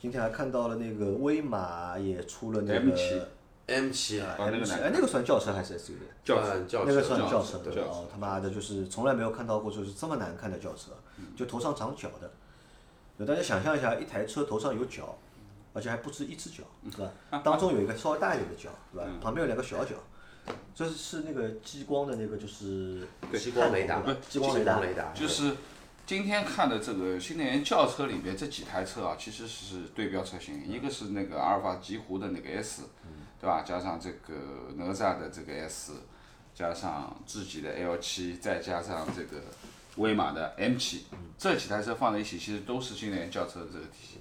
[0.00, 3.22] 今天还看到了那个威马也出了那个 M7
[3.66, 5.96] M 七啊啊那个 M7 哎，那个算轿车还是 SUV？
[6.22, 7.58] 轿车轿那个算轿车？
[7.82, 10.92] 哦，他妈的，就是从来没有看到过就是这么难看的轿车，
[11.36, 12.30] 就头上长角的。
[13.18, 15.18] 就大家想象一下，一台车头上有角，
[15.78, 17.40] 而且还不止一只脚，是吧？
[17.44, 19.08] 当中有一个稍微大一点的脚，对吧？
[19.22, 19.94] 旁边有两个小脚，
[20.74, 23.06] 这是那个激光的那个就是
[23.38, 25.54] 激光雷达探头的激光雷达雷达就是
[26.04, 32.82] 今天看的这个新能源轿车里边这几台车啊，其实是对标车型，一个是那个阿尔法极狐的那个 S，
[33.40, 33.62] 对吧？
[33.62, 34.34] 加上这个
[34.74, 35.92] 哪吒的这个 S，
[36.56, 39.44] 加上自己的 L 七再加上这个
[39.98, 41.06] 威马的 M 七
[41.38, 44.18] 这几台车放在一起，其实都是新能源轿车的这个体系。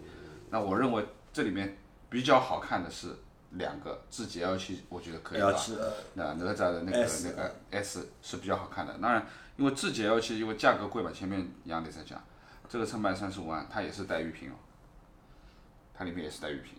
[0.50, 1.06] 那我认为
[1.38, 1.78] 这里面
[2.10, 3.10] 比较好看的是
[3.52, 8.98] 两个，智己 L 七我觉得可以吧 L7 呃那哪吒的那个 S 那个 S 是比较好看的。
[9.00, 9.24] 当然，
[9.56, 12.20] 因为智己 L 七因为价格贵嘛，前面杨磊在讲，
[12.68, 14.56] 这个车卖三十五万，它也是带玉屏哦，
[15.94, 16.74] 它里面也是带玉屏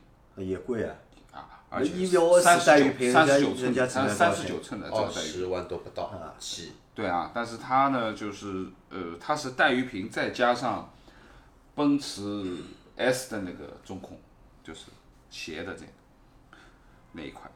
[0.44, 0.97] 也贵啊。
[1.31, 5.33] 啊，而且是带玉十九屏人家三十九寸，人家只它是三卖多少钱十九寸的这二个带玉屏。
[5.35, 6.73] 十万都不到七。
[6.97, 10.92] 对啊，但是它呢，就是呃，它是带鱼屏再加上
[11.77, 12.57] 奔驰
[12.97, 14.18] S 的那个中控，
[14.69, 14.91] 就是
[15.31, 15.89] 斜的这样
[17.13, 17.51] 那一块，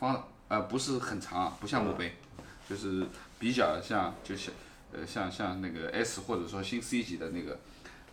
[0.00, 2.16] 方呃不是很长啊，不像墓碑，
[2.68, 3.06] 就是
[3.38, 4.52] 比较像就像
[4.92, 7.60] 呃像像那个 S 或者说新 C 级的那个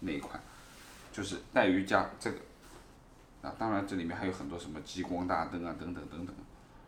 [0.02, 0.40] 那一块，
[1.12, 2.38] 就是带鱼加这个
[3.42, 6.36] 啊，当然这里面还有很多什么激光大灯啊等等等等，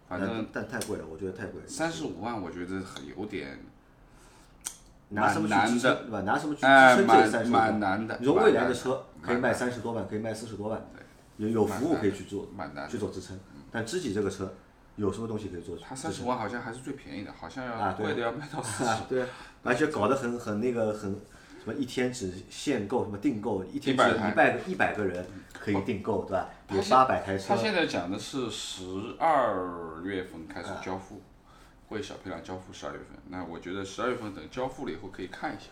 [0.08, 1.67] 反正但但太贵了，我觉得太贵了。
[1.67, 3.60] 三十五万我觉得很有点。
[5.10, 6.21] 拿什么去对吧？
[6.21, 10.84] 拿什么去支哎撑这蛮三十蛮难的你说未来的的车可以卖三十多万，可以卖四十多万，
[11.37, 13.39] 有有服务可以去做蛮难，去做支撑。
[13.71, 14.53] 但知己这个车
[14.95, 15.77] 有什么东西可以做？
[15.77, 18.89] 它三十万好像还是最便宜的，好像要贵的要 卖到四十。
[18.89, 19.27] 啊，对啊，
[19.63, 21.11] 而且搞得很很那个很
[21.59, 26.49] 什么一天只限购什么订购，一天只有100台一百个一百个人可以订购，对吧？
[26.69, 28.83] 有八百台车他，现在讲的是十
[29.19, 31.21] 二月份开始交付，
[31.89, 33.17] 会小批量交付十二月份。
[33.27, 35.71] 那我觉得十二月份等交付了以后可以看一下。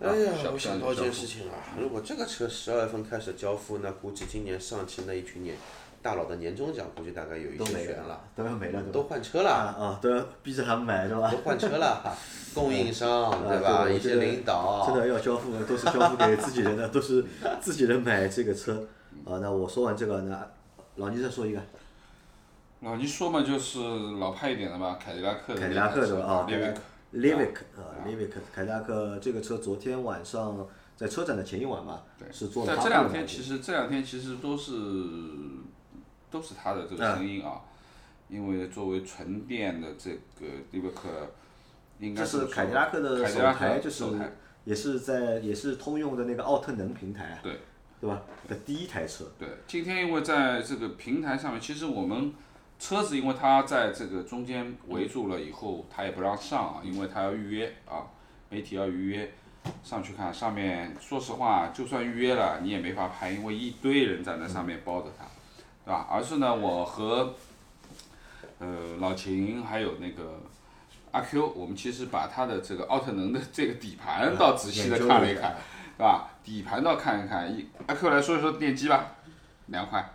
[0.00, 5.56] 哎呀，我想到一件事情啊，如果这个车十二月份开始交付，那估计今年上汽那一群年
[6.02, 8.82] 大佬的年终奖估计大概有一些悬了，，都要没了？
[8.92, 9.50] 都换车啊了，
[9.84, 11.38] 啊，都要逼着他们买，是吧都？
[11.38, 12.14] 换车了，
[12.54, 13.88] 供应商啊对吧？
[13.88, 17.24] 一些领导真的要交付的都是交付给自己人的，都是
[17.62, 18.86] 自己人买这个车。
[19.24, 20.46] 啊，那我说完这个，那
[20.96, 21.60] 老倪再说一个，
[22.80, 23.78] 老倪说嘛，就是
[24.18, 26.74] 老派一点的吧，凯迪拉克的凯迪拉克的啊凯迪拉克。
[27.14, 34.74] Livic 啊，Livic 凯迪拉克这个车昨天晚上在车展的前一晚嘛，是做了在这两天其实这两天其实都是
[36.30, 37.60] 都是它的这个声音啊，
[38.28, 40.92] 因为作为纯电的这个 Livic，，
[42.00, 44.04] 应该是凯迪拉克的首台，就是
[44.64, 47.58] 也是在也是通用的那个奥特能平台啊，对。
[48.00, 48.20] 对吧？
[48.46, 52.34] 的第一台车，对，今天因为在这个平台上面，其实我们
[52.78, 58.06] 车子因为它在这个中间围住了以后，它也不让上啊，因为它要预约啊，
[58.48, 59.32] 媒体要预约。
[59.82, 65.24] 上去看上面，说实话，就算预约了，你也没法拍，因为一堆人在那上面包着它，
[65.86, 66.06] 对吧？
[66.10, 67.34] 而是呢，我和
[68.58, 70.38] 呃老秦还有那个
[71.12, 75.56] 阿 Q，我们其实把它的这个奥特能的这个底盘倒仔细的看了一看，
[75.96, 76.28] 对吧？
[76.44, 79.12] 底盘倒看一看，一阿 Q 来说一说电机吧，
[79.68, 80.06] 凉快。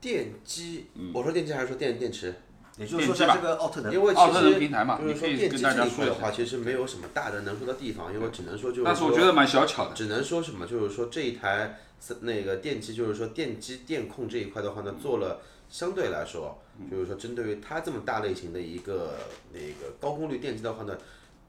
[0.00, 2.34] 电机，我说电机还是说电电池？
[2.78, 9.94] 也就是说，像这个奥特能，因为其奥特能实平台嘛就是说你可以电机跟大家说一下这一块的话，其实没有什么大的能说的地方，因为只能说就是说但是我觉得蛮小巧的。
[9.94, 11.80] 只能说什么，就是说这一台
[12.20, 19.16] 那个电机，就是说电机电控这一块的话呢，做了相对来说，就是说针对于它这么大类型的一个
[19.52, 20.96] 那个高功率电机的话呢，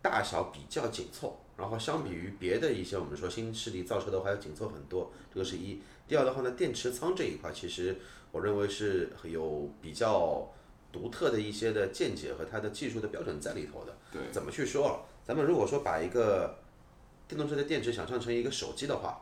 [0.01, 5.79] 大小比较紧凑，然后相比于别的一些我们说新势力造车的话要紧凑很多，这个是一。
[6.07, 7.97] 第二的话呢，电池仓这一块，其实
[8.31, 10.47] 我认为是有比较
[10.91, 13.95] 独特的一些的见解和它的技术的标准在里头的。
[14.11, 14.99] 对，怎么去说啊？
[15.25, 16.57] 咱们如果说把一个
[17.27, 19.21] 电动车的电池想象成一个手机的话，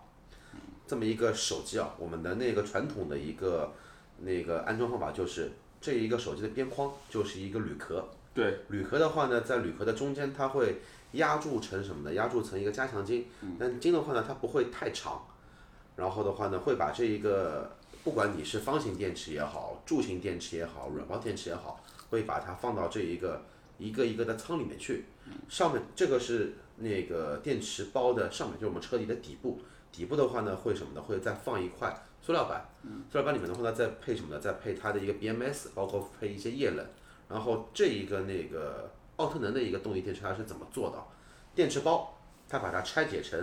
[0.88, 3.74] 这么一个手机啊，我们的那个传统的一个
[4.20, 10.80] 那个安装方法就是这一个手机的边框就是一个铝壳，对，铝壳的话呢，在铝壳的中间它会
[11.14, 12.16] 压铸成什么呢？
[12.16, 13.28] 压铸成一个加强筋，
[13.60, 15.22] 但筋的话呢，它不会太长，
[15.98, 17.77] 然后的话呢，会把这一个
[18.08, 23.44] 不管你是方形电池也好，柱形电池也好，软包电池也好，会把它放到这一个
[23.78, 25.04] 一个一个的仓里面去。
[25.50, 29.60] 上面这个是那个电池包的上面，就是我们车底的底部。
[29.92, 31.02] 底部的话呢，会什么呢？
[31.02, 32.70] 会再放一块塑料板。
[33.12, 34.40] 塑料板里面的话呢，再配什么呢？
[34.40, 36.86] 再配它的一个 BMS，包括配一些液冷。
[37.28, 41.04] 然后这一个那个奥特能的一个动力电池它是怎么做的？
[41.54, 42.18] 电池包
[42.48, 43.38] 它把它拆解成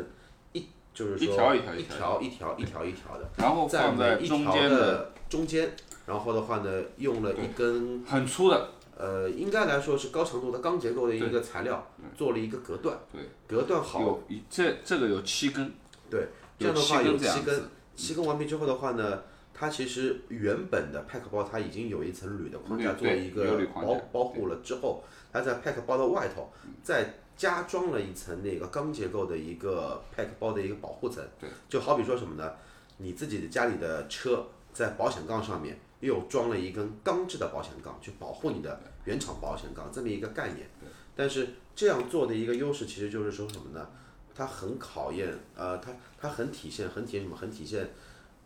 [0.55, 5.75] 一，就是说一条一条一一条条一条一条一条的，然后在放在每一条的中间，
[6.07, 11.85] 然后的话呢，用了一根很粗的，呃，应该来说是高强度的钢结构的一个材料，
[12.17, 15.73] 做了一个隔断，对，隔断好，有这这个有七根，
[16.09, 16.29] 对，
[16.59, 17.63] 这样的话有七根
[17.97, 25.03] 七根完毕之后的话呢，它其实原本的 pack 包它已经有一层铝的框架铝做一个对有铝框保保护了之后，
[25.33, 26.53] 它在 pack 包的外头
[26.83, 32.53] 再加装了一层那个钢结构的一个 pack 包的一个保护层，对，就好比说什么呢？
[32.99, 40.69] 你自己的家里的车在保险杠上面又装了一根钢制的保险杠，去保护你的原厂保险杠这么一个概念。
[41.17, 43.89] 但是这样做的一个优势其实就是说什么呢？
[44.35, 47.37] 它很考验，呃，它它很体现，很体现什么？
[47.37, 47.89] 很体现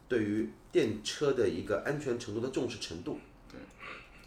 [0.07, 3.19] 对于电车的一个安全程度的重视程度。
[3.51, 3.59] 对。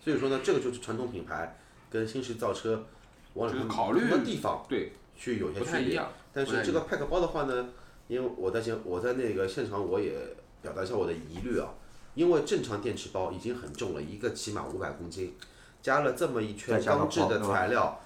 [0.03, 1.55] 所以说呢，这个就是传统品牌
[1.89, 2.83] 跟新势力造车
[3.33, 6.01] 往里面就是考虑的地方对，去有些区别。
[6.33, 7.69] 但是这个 pack 包的话呢，
[8.07, 10.13] 因为我在现我在那个现场我也
[10.61, 11.69] 表达一下我的疑虑啊，
[12.15, 15.35] 因为正常电池包已经很重了，一个起码五百公斤，
[15.81, 17.99] 加了这么一圈钢制的材料，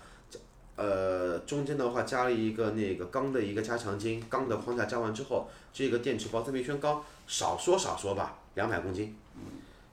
[0.75, 9.15] 呃，中间的话加了一个那个钢的一个加强筋，钢的框架加完之后，这个电池包这么一圈钢，少说少说吧，两百公斤，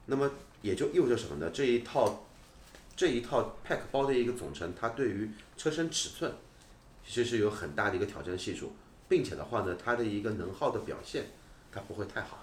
[0.07, 1.51] 那么也就意味着什么呢？
[1.53, 2.23] 这一套
[2.95, 6.31] 这一套 pack 包的一个总成，它对于车身尺寸
[7.05, 8.71] 其实是有很大的一个挑战系数，
[9.09, 11.25] 并且的话呢，它的一个能耗的表现
[11.71, 12.37] 它不会太好，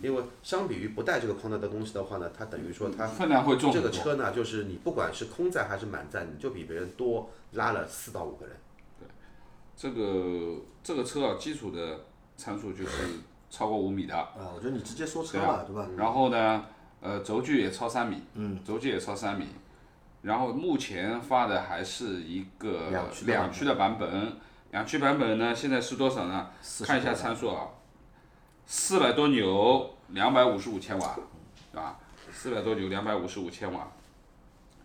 [0.00, 3.72] 因为相比于不带这个框架的东西的话呢，它等于说它分量会重。
[3.72, 8.56] 这个车呢，就是你不管是空载还是满载，你就比别人多拉了四到五个人。
[8.98, 9.08] 对
[9.76, 12.04] 这个这个车啊，基础的
[12.36, 12.90] 参数就是
[13.50, 15.88] 超过五米的，啊，我觉得你直接说车吧，对吧？
[15.96, 16.64] 然后呢，
[17.00, 19.46] 呃，轴距也超三米，嗯，轴距也超三米，
[20.24, 22.90] 然后目前发的还是一个
[23.26, 24.32] 两驱的版本，
[24.70, 26.50] 两驱版本呢现在是多少呢？
[26.82, 27.68] 看一下参数啊，
[28.66, 31.14] 四百多牛，两百五十五千瓦，
[31.70, 31.98] 对吧？
[32.32, 33.92] 四百多牛，两百五十五千瓦，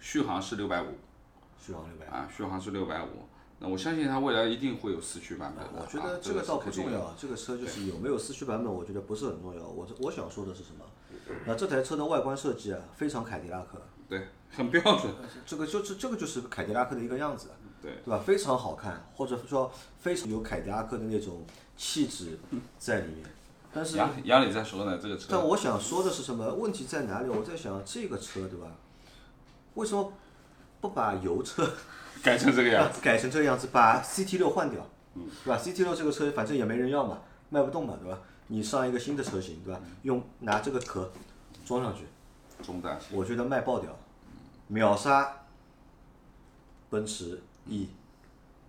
[0.01, 0.97] 续航是六百五
[1.57, 2.05] 续航六百。
[2.15, 3.07] 啊，续航是六百五。
[3.61, 5.81] 那我相信它未来一定会有四驱版本的。
[5.81, 9.65] 我觉啊得这个倒不重要，啊这个车就是有没有四驱版本，我觉得不是很重要。
[9.65, 10.85] 我这我想说的是什么？
[11.45, 15.13] 那这台车的外观设计啊，非常凯迪拉克，对，很标准。
[15.45, 17.49] 这个就是这个就是凯迪拉克的一个样子，
[17.81, 18.21] 对对吧？
[18.25, 21.45] 非常好看，或者说非常有凯迪拉克的那种
[21.77, 22.39] 气质
[22.77, 23.25] 在里面。
[23.71, 26.53] 但是，杨杨磊在说呢，这个车但我想说的是什么？
[26.55, 27.29] 问题在哪里？
[27.29, 28.67] 我在想这个车，对吧？
[29.75, 30.11] 为什么
[30.81, 31.71] 不把油车
[32.23, 32.99] 改成这个样子。
[33.05, 37.19] 改成这个样子，把 CT 六换掉，嗯对吧？CT 六这个车反正也没人要嘛，
[37.49, 38.19] 卖不动嘛，对吧？
[38.47, 39.79] 你上一个新的车型，对吧？
[40.01, 41.11] 用拿这个壳
[41.63, 42.05] 装上去，
[42.63, 43.15] 中大型。
[43.15, 43.95] 我觉得卖爆掉，
[44.71, 45.45] 秒杀
[46.91, 47.89] 奔驰 E、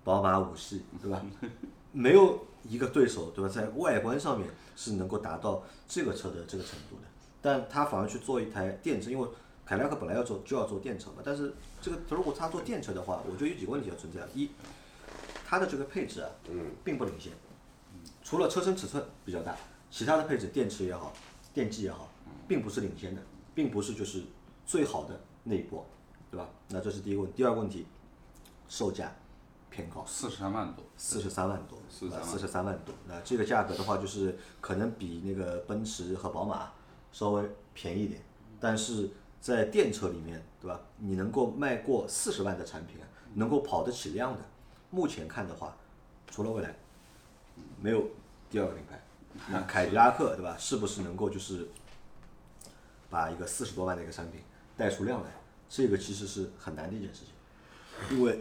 [0.03, 1.22] 宝马五系，对吧？
[1.92, 3.48] 没有一个对手，对吧？
[3.48, 7.03] 在外观上面是能够达到这个车的这个程度的，
[7.42, 9.28] 但它反而去做一台电车，因为
[9.66, 14.20] 凯迪拉克本来要做就要做电车嘛，但是这个如果它做电车的话，我觉得有几个问题要存在。
[14.34, 14.51] 一，
[15.46, 16.30] 它的这个配置啊，
[16.82, 17.32] 并不领先，
[18.24, 19.55] 除了车身尺寸比较大，
[19.90, 21.12] 其他的配置电池也好，
[21.53, 22.09] 电机也好，
[22.48, 23.20] 并不是领先的，
[23.55, 24.22] 并不是就是
[24.64, 25.84] 最好的那一波，
[26.30, 26.49] 对吧？
[26.68, 27.36] 那这是第一个问题。
[27.36, 27.86] 第二个问题，
[28.68, 29.12] 售价
[29.70, 32.95] 偏高，四十三万多，四十三万多，43万四十三万多。
[33.09, 36.72] 那这个价格的话，就是可能比那个奔驰和宝马
[37.12, 38.20] 稍微便宜一点，
[38.61, 39.11] 但是
[39.41, 40.80] 在电车里面，对吧？
[40.99, 44.41] 你能够卖过四十万的产品啊，能够跑得起量的，
[44.91, 45.76] 目前看的话，
[46.30, 46.74] 除了蔚来，
[47.80, 48.05] 没有
[48.51, 49.01] 第二个品牌。
[49.49, 50.57] 那凯迪拉克，对吧？
[50.59, 51.68] 是不是能够就是
[53.09, 54.41] 把一个四十多万的一个产品
[54.81, 55.31] 带出量来？
[55.68, 58.41] 这个其实是很难的一件事情，因为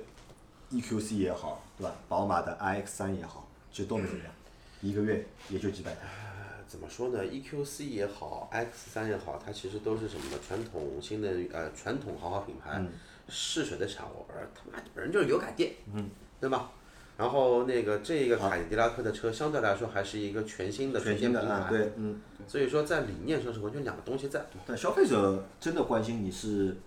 [0.71, 1.93] EQC 也好，对吧？
[2.07, 4.33] 宝马的 iX 3也好，其实都没有量，
[4.81, 6.01] 一个月也就几百台。
[6.03, 6.29] 呃
[6.69, 10.37] 怎么说呢？EQC 也好，X 3也好，它其实都是什么呢？
[10.47, 12.79] 传统新的呃传统豪华品牌
[13.27, 16.09] 试水的产物，而他妈本身就是油改电，嗯，
[16.39, 16.71] 对吧？
[17.19, 22.21] 然后那个这个凯迪拉克的车相对来说还是一个全新的全新的啊，电品牌，对，嗯。
[22.47, 24.45] 所以说在理念上是完全两个东西在。
[24.65, 26.77] 但消费者真的关心你是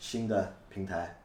[0.00, 1.20] 新的平台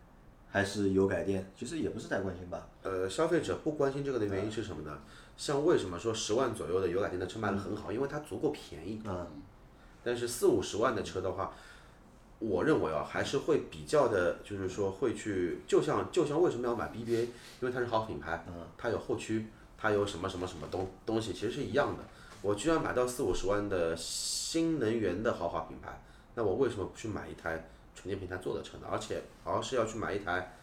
[0.51, 2.67] 还是油改电，其实也不是太关心吧。
[2.83, 4.99] 呃，消费者不关心这个的原因是什么呢？
[5.35, 7.91] 像为什么说十万左右的油改电的车卖的很好？
[7.91, 9.01] 因为它足够便宜。
[9.05, 9.25] 嗯。
[10.03, 11.51] 但是四五十万的车的话，
[12.45, 17.21] 我认为啊，还是会比较的，就是说会去，就像就像为什么要买 BBA，
[17.61, 18.45] 因为它是好品牌，
[18.77, 22.03] 它有后驱，它有什么什么什么东东西，其实是一样的。
[22.41, 26.03] 我居然买到四五十万的新能源的豪华品牌，
[26.35, 28.87] 那我为什么不去买一台纯电平台做的车呢？
[28.91, 30.53] 而且而是要去买一台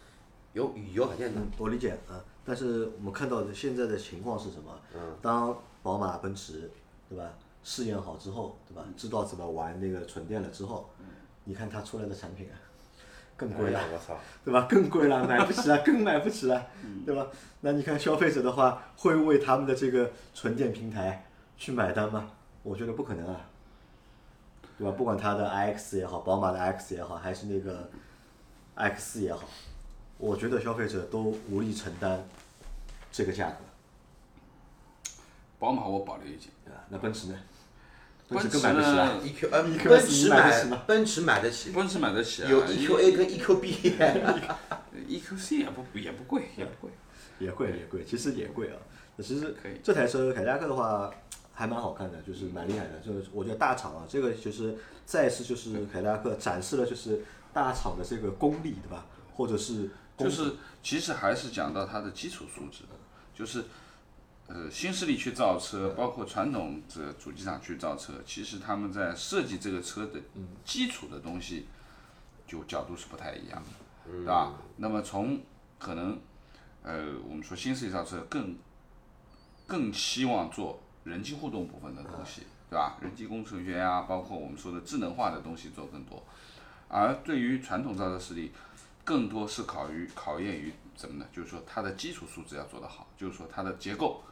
[0.52, 1.40] 有与油改电的。
[1.40, 2.20] 嗯，我理解啊。
[2.44, 4.78] 但是我们看到的现在的情况是什么？
[4.94, 5.16] 嗯。
[5.22, 6.70] 当宝马、奔驰，
[7.08, 7.32] 对吧？
[7.62, 8.84] 试验好之后，对吧？
[8.96, 10.90] 知道怎么玩那个纯电了之后，
[11.50, 12.54] 你看它出来的产品啊，
[13.36, 13.84] 更贵了哎。
[13.92, 14.16] 我操！
[14.44, 14.68] 对吧？
[14.70, 16.64] 更贵了，买不起了，更买不起了，
[17.04, 17.26] 对吧？
[17.62, 21.26] 那你看消费者的话，会为他们的这个纯电平台
[21.56, 22.30] 去买单吗？
[22.62, 23.40] 我觉得不可能啊，
[24.78, 24.94] 对吧？
[24.96, 27.90] 不管它的 iX 也好，宝马的 X 也好，还是那个
[28.76, 29.42] X 也好，
[30.18, 32.22] 我觉得消费者都无力承担
[33.10, 33.56] 这个价格，
[35.58, 36.84] 宝马我保留意见，对吧？
[36.90, 37.34] 那奔驰呢？
[38.30, 43.94] 奔驰奔驰更买不起啊呢 EQ 呃奔驰你买得起吗买奔驰买得起，奔驰买得起啊，有 EQA 跟 EQB。
[45.10, 46.90] EQC 也不也不贵，也不贵。
[47.40, 48.76] 也贵也贵，其实也贵啊。
[49.16, 51.10] 那其实可以这台车凯迪拉克的话
[51.52, 52.98] 还蛮好看的，就是蛮厉害的。
[53.04, 59.06] 就是我觉得大厂啊，这个就是再次就是凯迪拉克展示了就是大厂的这个功力，对吧？
[59.34, 60.52] 或者是就是
[60.82, 62.84] 其实还是讲到它的基础素质，
[63.34, 63.64] 就是
[64.52, 70.20] 呃新势力去造车，包括传统这主机厂去造车，其实他们在设计这个车的
[70.64, 71.68] 基础的东西，
[72.48, 74.54] 就角度是不太一样的，对吧？
[74.78, 75.40] 那么从
[75.78, 76.18] 可能
[76.82, 78.56] 呃我们说新势力造车更
[79.68, 82.98] 更希望做人机互动部分的东西，对吧？
[83.00, 86.20] 人机工程学呀，包括我们说的智能化的东西做更多，
[86.88, 88.50] 而对于传统造车势力。
[89.02, 91.26] 更多是考于考验于什么呢？
[91.32, 94.22] 就是说它的基础素质要做得好，就是说它的结构，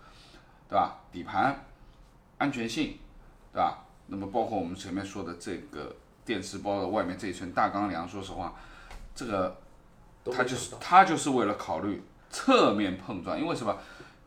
[0.68, 0.98] 对吧？
[1.10, 1.64] 底盘、
[2.38, 2.98] 安全性，
[3.52, 3.84] 对吧？
[4.06, 5.94] 那么包括我们前面说的这个
[6.24, 8.54] 电池包的外面这一层大钢梁，说实话，
[9.14, 9.56] 这个
[10.32, 13.76] 它就是它就是为了考虑侧面碰撞，因为什么？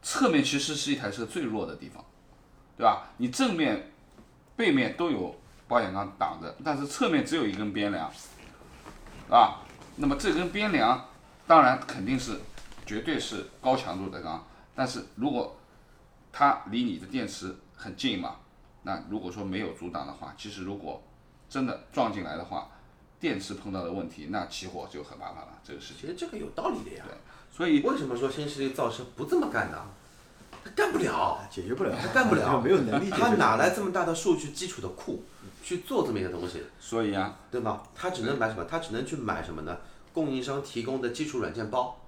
[0.03, 2.03] 侧面其实是一台车最弱的地方，
[2.75, 3.09] 对吧？
[3.17, 3.91] 你正面、
[4.55, 5.35] 背面都有
[5.67, 8.11] 保险杠挡着，但是侧面只有一根边梁，
[9.29, 9.61] 啊，
[9.97, 11.07] 那么这根边梁
[11.45, 12.39] 当然肯定是
[12.83, 15.55] 绝对是高强度的钢，但是如果
[16.31, 18.35] 它离你的电池很近嘛，
[18.83, 21.01] 那如果说没有阻挡的话，其实如果
[21.49, 22.69] 真的撞进来的话，
[23.19, 26.01] 电池碰到的问题，那起火就很麻烦了，这个事情。
[26.01, 27.03] 其实这个有道理的呀。
[27.07, 27.15] 对
[27.53, 29.77] 所以为什么说新势力造车不这么干呢？
[30.63, 33.17] 他干不了，解决不了，他干不了， 没有能力解决。
[33.17, 35.23] 他哪来这么大的数据基础的库
[35.61, 37.83] 去做这么一个东西，所以啊，对吧？
[37.93, 38.63] 他只能买什么？
[38.65, 39.77] 他只能去买什么呢？
[40.13, 41.99] 供应商提供的基础软件包，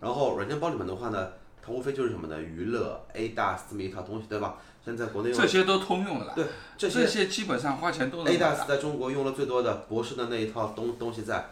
[0.00, 1.30] 然后软件包里面的话呢，
[1.62, 2.40] 它无非就是什么呢？
[2.40, 4.56] 娱乐、ADAS 这么一套东西，对吧？
[4.84, 6.34] 现在国内用这些都通用的了。
[6.34, 6.46] 对
[6.78, 8.66] 这这些些基本上花钱都能买 ADAS 的。
[8.66, 11.50] 在中国用了最多的博士的那一套东东西在，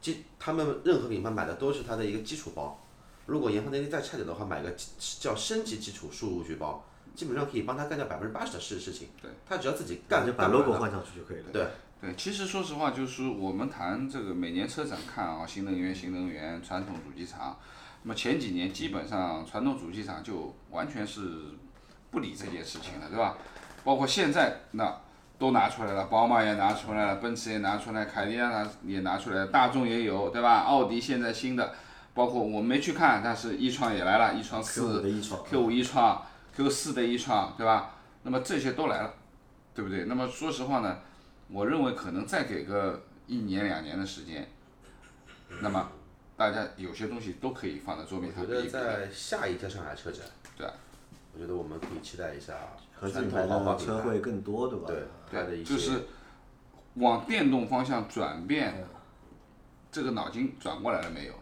[0.00, 2.80] 基他们任何品牌买的都是它的一个基础包。
[3.26, 4.88] 如果研发能力再差点的话，买个基
[5.20, 9.08] 叫升级基础数据包，基本上可以帮他干掉百分之八十的事事情。
[9.20, 11.46] 对，他只要自己干就把干完 logo 了换上去就可以了。
[11.52, 11.66] 对，
[12.00, 17.58] 对，其实说实话，就是我们谈这个每年车展看啊，新能源、新能源、传统主机厂，
[18.02, 21.20] 那么前几年基本上传统主机厂就完全是
[22.10, 23.36] 不理这件事情了，对吧？
[23.84, 25.00] 包括现在那
[25.38, 30.60] 都拿出来了，宝马也拿出来了，奔驰也拿出来，凯迪拉克也拿出来了，大众也有，对吧？
[30.60, 31.74] 奥迪现在新的，
[32.14, 36.22] 包括我没去看，但是一创也来了，一创四的一创 Q 五一创
[36.56, 37.94] ，Q 四的一创，对吧？
[38.24, 39.14] 那么这些都来了，
[39.74, 40.04] 对不对？
[40.06, 40.98] 那么说实话呢，
[41.48, 44.48] 我认为可能再给个一年两年的时间，
[45.60, 45.88] 那么
[46.38, 48.70] 大家有些东西都可以放在桌面我觉得上比一比。
[48.70, 50.24] 在下一届上海车展，
[50.56, 50.72] 对啊，
[51.34, 52.54] 我觉得我们可以期待一下
[52.94, 54.86] 合资传品牌统豪华品牌的车会更多，对吧？
[54.86, 56.04] 对它的一些就是
[56.94, 58.86] 往电动方向转变，
[59.90, 61.34] 这个脑筋转过来了没有？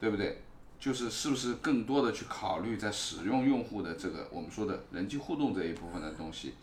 [0.00, 0.42] 对不对？
[0.80, 6.54] 就是是不是更多的去考虑在使用用户的这个我们说的人机互动这一部分的东西，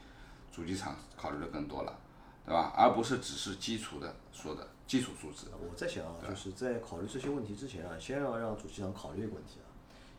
[0.54, 1.98] 主机厂考虑的更多了，
[2.46, 2.74] 对吧？
[2.76, 5.48] 而不是只是基础的说的基础素质。
[5.52, 9.68] 我在想啊，就是在考虑这些问题之前啊，先要让主机厂考虑一个问题啊，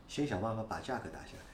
[0.09, 1.45] 先想办法把价格打下来，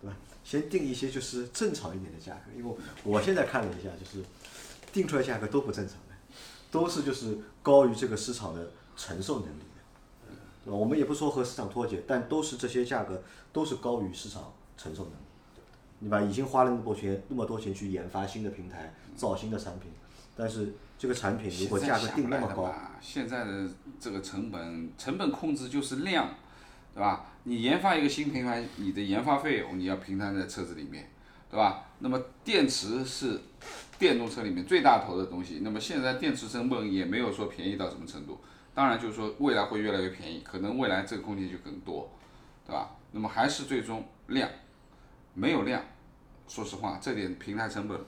[0.00, 0.16] 对吧？
[0.44, 4.24] 先定一些就是正常一点的价格，因为我现在看了一下，就是
[4.92, 6.14] 定出来价格都不正常的，
[6.70, 10.32] 都是就是高于这个市场的承受能力的，
[10.64, 10.76] 对吧？
[10.76, 13.22] 我们也不说和市场脱节，但都是这些价格
[13.52, 15.16] 都是高于市场承受能力。
[15.98, 16.20] 你把？
[16.20, 19.90] 已经花了那么多钱，那么多钱去研发新的平台，造新的产品，
[20.36, 23.68] 但是这个产品如果价格定那么高，现在的
[23.98, 26.28] 这个成本成本控制就是量，
[26.94, 27.26] 对吧？
[27.44, 31.10] 你研发一个新平台，你的研发费用你要平摊在车子里面，
[31.50, 31.84] 对吧？
[32.00, 33.40] 那么电池是
[33.98, 38.38] 电动车里面最大头的东西，那么现在电池成本也没有说便宜到什么程度，
[38.74, 42.10] 当然就是说未来会越来越便宜，可能未来这个空间就更多，
[42.66, 42.90] 对吧？
[43.12, 44.46] 那么还是最终量，
[45.32, 45.82] 没有量，
[46.46, 47.98] 说实话，这点平台成本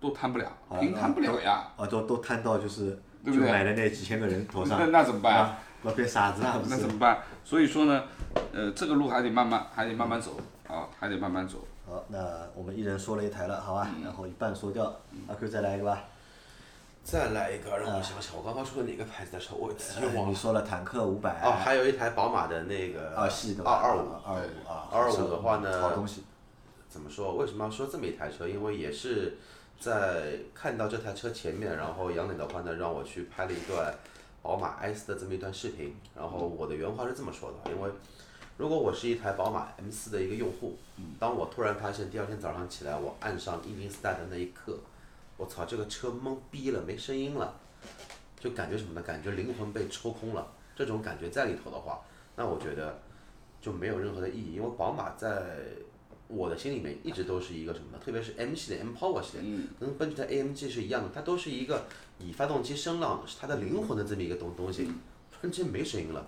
[0.00, 1.68] 都摊不了，好平摊不了呀。
[1.76, 5.58] 啊，都都摊到就是就买的那几千个人头上，那那怎么办啊？
[5.82, 6.70] 那变傻子了， 不是？
[6.70, 7.18] 那怎么办？
[7.44, 8.04] 所以说呢，
[8.52, 10.36] 呃，这个路还得慢慢，还得慢慢走
[10.68, 11.58] 啊，还得慢慢走。
[11.86, 12.18] 好，那
[12.54, 13.88] 我们一人说了一台了，好吧？
[13.96, 14.84] 嗯然后一半说掉，
[15.28, 16.02] 阿 Q 再来一个吧。
[17.04, 20.22] 再来一个，让我想想，我刚刚说的哪个牌子的车，我又忘了。
[20.22, 23.70] 呃你说了坦克五百，哦，还有一台宝马的那个二系对吧？
[23.70, 26.24] 二二五，二五啊，二五的话呢好东西。
[26.88, 27.36] 怎么说？
[27.36, 28.48] 为什么要说这么一台车？
[28.48, 29.38] 因为也是
[29.78, 33.94] 在看到这台车前面，然后杨磊的话呢，让我去拍了一段
[34.42, 35.94] 宝马 S 的这么一段视频。
[36.14, 37.90] 然后我的原话是这么说的：因为
[38.56, 40.76] 如果我是一台宝马 M 4的一个用户，
[41.18, 44.78] 当我突然发现第二天早上起来，我按上 EV Start 的那一刻，
[45.36, 47.54] 我操，这个车懵逼了，没声音了，
[48.40, 49.02] 就感觉什么呢？
[49.02, 50.46] 感觉灵魂被抽空了。
[50.74, 52.00] 这种感觉在里头的话，
[52.34, 52.98] 那我觉得
[53.60, 55.42] 就没有任何的意义，因为宝马在
[56.28, 57.98] 我的心里面一直都是一个什么呢？
[58.04, 61.86] 特别是 M 系列、M Power 系列，跟奔驰的 AMG 是一样的，它都是一个
[62.18, 64.90] 以发动机声浪是它的灵魂的这么一个东东西。
[65.30, 66.26] 突然间没声音了，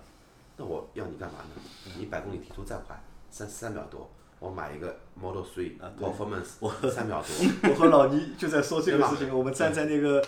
[0.55, 1.61] 那我要你干嘛呢？
[1.97, 7.29] 你百公里提速再快，三三秒多，我买一个 Model 3 Performance 三秒多。
[7.71, 10.23] 我和老倪就在说这个事情，我们站在那个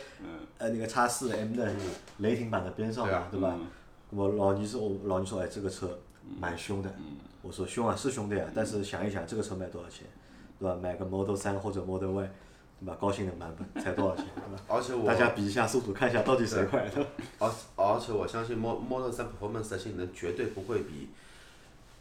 [0.57, 1.85] 呃那个叉四 M 的那个
[2.17, 3.55] 雷霆版的边上嘛对吧？
[4.09, 5.99] 我老倪说，我老倪说，哎，这个车
[6.39, 6.93] 蛮凶的。
[7.51, 10.07] 我说凶啊，是凶的呀，但是想一想，这个车卖多少钱，
[10.57, 10.73] 对吧？
[10.81, 12.29] 买个 Model 3或者 Model Y，
[12.79, 12.97] 对吧？
[12.97, 14.63] 高性能版本才多少钱，对吧？
[14.69, 17.09] 而且我大家比一下速度，看一下到底谁快，对吧？
[17.39, 21.09] 而而且我相信 Mo Model 3 Performance 的性能绝对不会比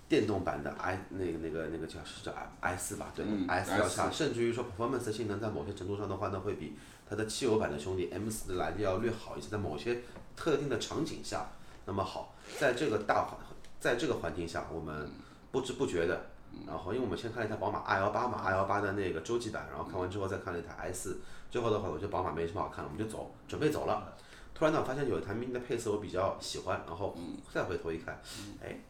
[0.09, 6.77] 电动版的 i 那个那个那个叫是叫 i 四吧，对吧、嗯 i 四要 i4 差，甚至于说 Performance 的性能在某些程度上的话呢，会比
[7.09, 10.03] 它的汽油版的兄弟 M 四的来的要略好一些，在某些
[10.37, 11.51] 特定的场景下，
[11.87, 13.37] 那么好，在这个大环，
[13.81, 15.11] 在这个环境下，我们
[15.51, 16.27] 不知不觉的。
[16.67, 24.13] 然后，因为我们先看了一台宝马 i 幺八嘛，i 幺八的那个洲际版，然后看完之后再看了一台 i 四，最后的话，我觉得宝马没什么好看了，我们就走，准备走了。
[24.53, 27.17] 突然呢，我发现有一台 mini 的配色我比较喜欢，然后
[27.55, 28.21] 再回头一看，
[28.61, 28.81] 哎，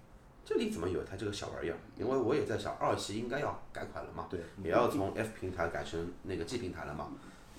[0.43, 1.77] 这里怎么有一台这个小玩意儿？
[1.99, 7.09] 因为我也在想，二系应该要改款了嘛，对，也要从 F 平台改成那个 G 平台了嘛。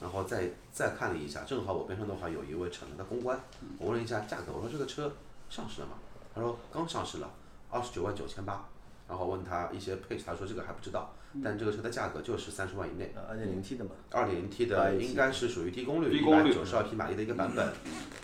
[0.01, 3.39] 然后再再看了一下，正好我边上的话有一位厂家的公关，
[3.77, 5.13] 我问了一下价格，我说这个车
[5.47, 5.93] 上市了吗？
[6.33, 7.29] 他说刚上市了，
[7.69, 8.67] 二十九万九千八。
[9.11, 13.13] 然后问他一些配置，他说这个还不知道，但这个车的价格就是三十万以内。
[13.27, 17.73] 二点零 T 的嘛，二点零 T 的应该是属于低功率，一百九十二匹马力的一个版本。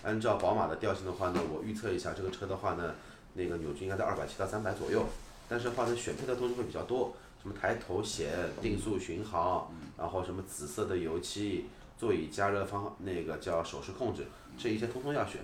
[0.04, 2.96] 按照宝马的调性的话呢，我预测一下这个车的话呢，
[3.34, 5.06] 那个扭矩应该在二百七到三百左右。
[5.50, 7.14] 但是的话呢，选配的东西会比较多，
[7.44, 8.30] 什么抬头显、
[8.62, 11.66] 定速巡航，然后什么紫色的油漆、
[11.98, 14.24] 座椅加热方那个叫手势控制，
[14.58, 15.42] 这一些通通要选。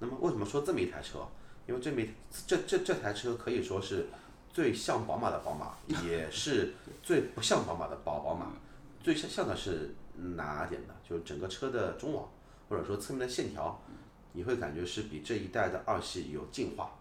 [0.00, 1.20] 那么为什么说这么一台车？
[1.64, 2.10] 因为这么一
[2.44, 4.08] 这这这台车可以说是
[4.52, 5.74] 最像宝马的宝马，
[6.04, 8.46] 也是最不像宝马的宝宝马。
[9.02, 9.94] 最像像的是
[10.36, 10.94] 哪点呢？
[11.08, 12.28] 就是整个车的中网，
[12.68, 13.80] 或者说侧面的线条，
[14.32, 16.92] 你会感觉是比这一代的二系有进化。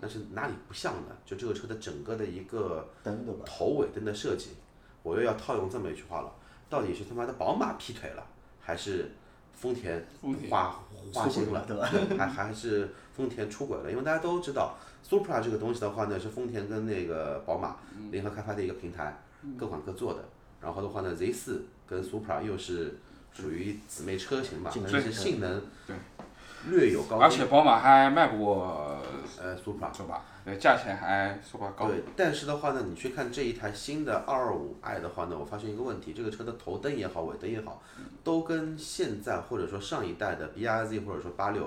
[0.00, 1.16] 但是哪里不像呢？
[1.26, 2.88] 就这个车的整个的一个？
[3.44, 4.50] 头尾灯的设计，
[5.02, 6.32] 我又要套用这么一句话了：
[6.70, 8.24] 到底是他妈的宝马劈腿了，
[8.60, 9.10] 还是
[9.54, 10.04] 丰田
[10.50, 10.80] 花
[11.12, 11.88] 花心了，对吧？
[12.18, 14.76] 还还是丰田出轨了，因为大家都知道
[15.08, 17.76] ，Supra 这个东西的话呢，是丰田跟那个宝马
[18.10, 19.22] 联合开发的一个平台，
[19.58, 20.24] 各管各做的。
[20.60, 22.98] 然后的话呢，Z 四跟 Supra 又是
[23.32, 25.96] 属于姊妹车型嘛，但是性能对
[26.68, 27.18] 略有高。
[27.18, 28.98] 而且宝马还卖不过
[29.40, 30.22] 呃，Supra 是吧？
[30.44, 31.86] 对，价钱还说吧高。
[31.86, 37.80] 对，但是的话呢，你去看这一台新的225 i 的话呢，我发现一个问题，这个车的头灯也好，尾灯也好，
[38.24, 41.66] 都跟现在或者说上一代的 BRZ 或者说86，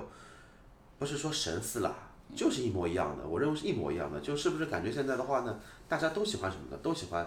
[1.00, 1.94] 不是说神似啦，
[2.36, 3.26] 就是一模一样的。
[3.26, 6.78] 我认为是一模一样的，就是不是感觉现在的话呢，大家都喜欢什么呢？
[6.84, 7.26] 都喜欢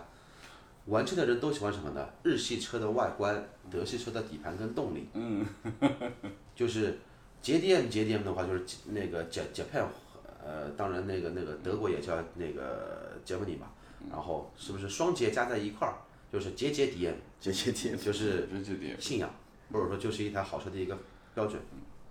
[0.86, 2.06] 玩车的人都喜欢什么呢？
[2.22, 5.08] 日系车的外观，德系车的底盘跟动力。
[5.14, 5.46] 嗯，
[6.54, 6.98] 就是
[7.40, 9.84] 节 DM 节 DM 的话，就是那个 J Japan
[10.44, 13.66] 呃，当然那个那个德国也叫那个 Germany 嘛，
[14.10, 15.94] 然后是不是双节加在一块儿，
[16.32, 19.30] 就是节节 DM，节节 DM 就是这这点，信仰，
[19.72, 20.96] 或者说就是一台好车的一个
[21.34, 21.60] 标准。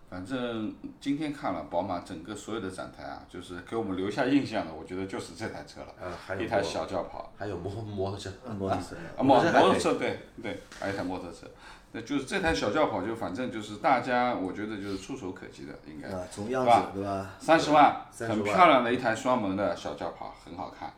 [0.09, 11.45] 反正今天看了宝马整个所有的展台啊，就是给我们留下印象的，我觉得就是这台车了，呃，还有一台小轿跑，还有摩摩托车，摩托车，啊 摩摩托车对对，还有一台摩托车，
[11.93, 17.29] 那就是这台小轿跑，就反正就是大家我觉得就是触手可及的，应该啊，从样是吧子对吧？
[17.39, 20.91] 三十万，很漂亮的一台双门的小轿跑，很好看，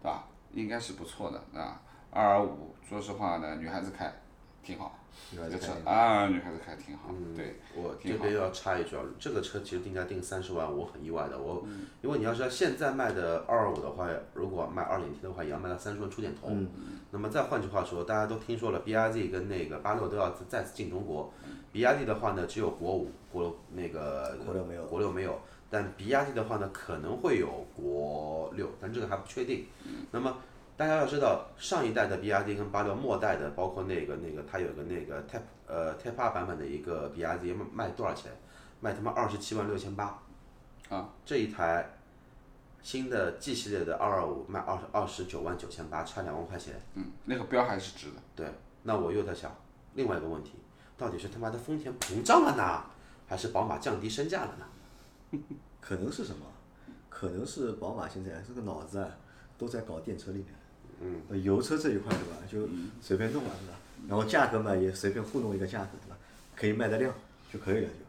[0.00, 0.24] 对吧？
[0.52, 1.80] 应该是不错的啊。
[2.10, 4.10] 二二五，说实话呢，女孩子开
[4.62, 4.96] 挺好，
[5.32, 11.38] 女孩子开啊，女孩子开挺好，嗯对，我这边要插一句啊，这个车其实定价定三十万，我很意外的。
[11.38, 16.48] 我、嗯因为你要知道，现在卖的二二五的话，如果卖二点 T 的话，也要卖到三十万出点头。
[16.50, 16.68] 嗯
[17.12, 21.32] 那么再换句话说，大家都听说了，BRZ 跟那个八六都要再次进中国。
[21.72, 25.40] BRZ 的话呢，只有国五，国那个国六没有国六没有。
[25.70, 29.66] 但 BRZ 的话呢，可能会有国六，但这个还不确定。
[30.10, 30.36] 那么
[30.76, 38.30] 大家要知道，上一代的 BRZ 跟八六末代的，包括那个那个它有个那个 Type 呃 Type R 版本的一个 BRZ 卖卖多少钱？
[38.80, 40.22] 卖他妈二十七万六千八。
[40.90, 41.94] 啊，这一台
[42.82, 46.74] 新的 G 系列的二二五卖二十二十九万九千八，差两万块钱。
[46.94, 48.16] 嗯，那个标还是值的。
[48.36, 48.46] 对，
[48.82, 49.56] 那我又在想
[49.94, 50.52] 另外一个问题，
[50.98, 52.84] 到底是他妈的丰田膨胀了呢，
[53.26, 55.38] 还是宝马降低身价了呢？
[55.80, 56.44] 可能是什么？
[57.08, 59.08] 可能是宝马现在这个脑子啊，
[59.56, 60.48] 都在搞电车里面。
[61.00, 61.42] 嗯。
[61.42, 62.68] 油车这一块对吧，就
[63.00, 63.76] 随便弄了是吧？
[64.08, 66.16] 然后价格嘛也随便糊弄一个价格对吧？
[66.54, 67.12] 可以卖得量
[67.52, 68.06] 就可以了就。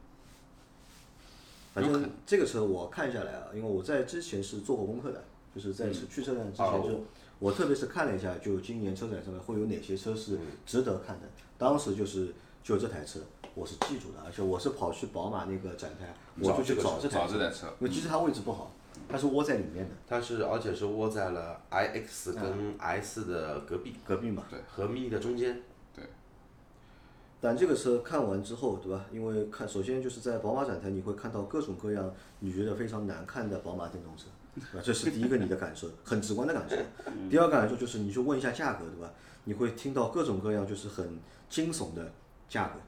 [1.73, 5.23] 反正这个车我看下来啊，因为我在之前是做过功课的，
[5.55, 7.03] 就是在去车展之前哦就，
[7.39, 11.27] 我特别是看了一下，就今年车展上面会有哪些车是值得看的。
[11.57, 12.33] 当时就是
[12.63, 13.19] 就这台车，
[13.53, 18.71] 我是记住的，而且我是跑去宝马那个展台，我就去找这台车，因为其实它位置不好，
[19.09, 24.43] 它是窝在里面的，它是而且是窝在了 iX 跟 S 的隔壁，隔壁嘛。
[24.49, 25.61] 对和 mini 的中间。
[25.95, 26.03] 对
[27.39, 29.05] 但这个车看完之后，对吧？
[29.11, 34.83] 因为看首先就是在宝马展台，你会看到各种各样你觉得非常难看的宝马电动车，对吧？
[34.83, 36.75] 这是第一个你的感受， 很直观的感受。
[37.29, 39.11] 第二个感受就是你去问一下价格，对吧？
[39.45, 42.11] 你会听到各种各样就是很惊悚的
[42.49, 42.79] 价格，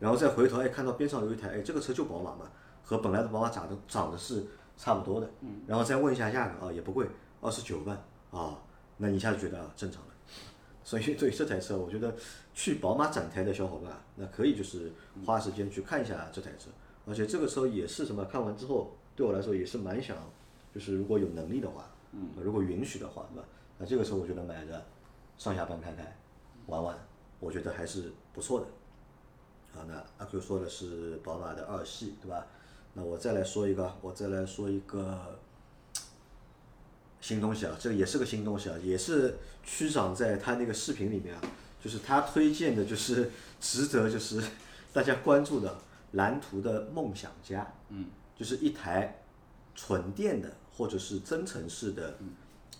[0.00, 2.50] 然后再回头哎看到边上有一台哎这个车就宝马嘛，
[2.82, 4.44] 和本来的宝马长得长得是
[4.80, 5.30] 差不多的，
[5.66, 7.06] 然后再问一下价格啊也不贵，
[7.42, 7.94] 二十九万
[8.30, 8.58] 啊，
[8.96, 10.08] 那你一下就觉得啊正常了。
[10.82, 12.16] 所以 对这台车，我觉得
[12.54, 14.90] 去宝马展台的小伙伴，那可以就是
[15.26, 16.70] 花时间去看一下这台车，
[17.04, 20.16] 而且这个车也是什么，看完之后对我来说也是蛮想，
[20.74, 23.46] 就是如果有能力的话，嗯，如果允许的话，对吧？
[23.76, 24.82] 那这个车我觉得买着
[25.36, 26.16] 上下班开开，
[26.68, 26.98] 玩玩，
[27.38, 28.66] 我觉得还是不错的。
[29.74, 32.46] 好，那阿 Q 说的是宝马的二系，对吧？
[32.94, 35.38] 那我再来说一个，我再来说一个
[37.20, 41.40] 新东西啊，这个也是个新东西啊，也是区长在他那个视频里面啊，
[41.82, 43.30] 就是他推荐的，就是
[43.60, 44.42] 值得就是
[44.92, 45.78] 大家关注的
[46.12, 49.22] 蓝图的梦想家，嗯，就是一台
[49.74, 52.16] 纯电的或者是增程式的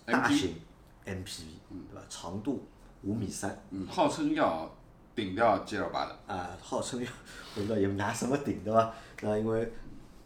[0.05, 0.55] 大型。
[1.03, 2.05] MPV，对吧？
[2.07, 2.63] 长度
[3.01, 4.71] 五米三，嗯，号称要
[5.15, 7.09] 顶掉 G L 八的，啊，号称要
[7.55, 8.93] 我不知道也拿什么顶对吧？
[9.21, 9.73] 那因为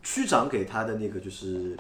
[0.06, 1.76] 区长给他的那个就是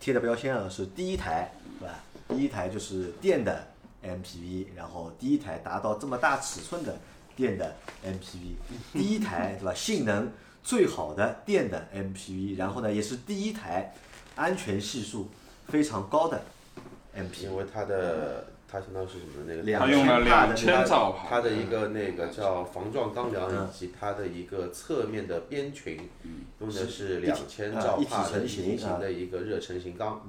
[0.00, 1.94] 贴的标签啊，是第一台，对吧？
[2.26, 3.68] 第一台就是电的
[4.02, 6.98] MPV，然后第一台达到这么大尺寸的
[7.36, 8.54] 电的 MPV，
[8.94, 9.74] 第一台对吧？
[9.74, 10.32] 性能
[10.64, 13.94] 最好的电的 MPV，然后呢，也是第一台
[14.34, 15.28] 安全系数
[15.68, 16.42] 非常高的
[17.14, 17.42] MPV。
[17.42, 19.46] 因为它的它相当于是什么呢？
[19.46, 26.08] 那个两他用了千帕的两千兆帕，它的一个那个叫防撞钢梁以及它的一个侧面的边裙，
[26.58, 30.26] 用的是两千兆帕的一体型的一个热成型钢。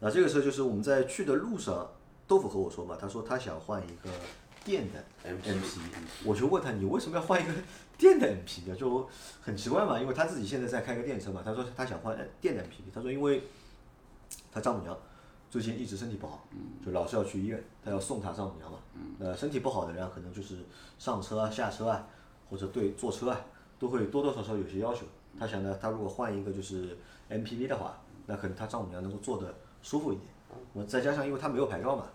[0.00, 1.86] 那这个时候就是我们在去的路上，
[2.26, 4.10] 豆腐和我说嘛，他说他想换一个
[4.64, 5.80] 电的 MPV，
[6.24, 7.52] 我就问他你为什么要换一个
[7.98, 8.74] 电的 MPV 啊？
[8.74, 9.06] 就
[9.42, 13.42] 很奇怪嘛，因为他自己现在在开个电车嘛，他说他想换电的 MPV，他说因为
[14.50, 14.96] 他丈母娘
[15.54, 16.44] 最近一直身体不好，
[16.84, 18.78] 就老是要去医院，他要送他丈母娘嘛。
[19.20, 20.56] 呃，身体不好的人啊可能就是
[20.98, 22.04] 上车啊、下车啊，
[22.50, 23.40] 或者对坐车啊，
[23.78, 25.06] 都会多多少少有些要求。
[25.38, 26.98] 他想呢，他如果换一个就是
[27.30, 30.26] MPV 的话，那可能他丈母娘能够坐的舒服一点。
[30.72, 32.06] 那么再加上因为他没有牌照嘛，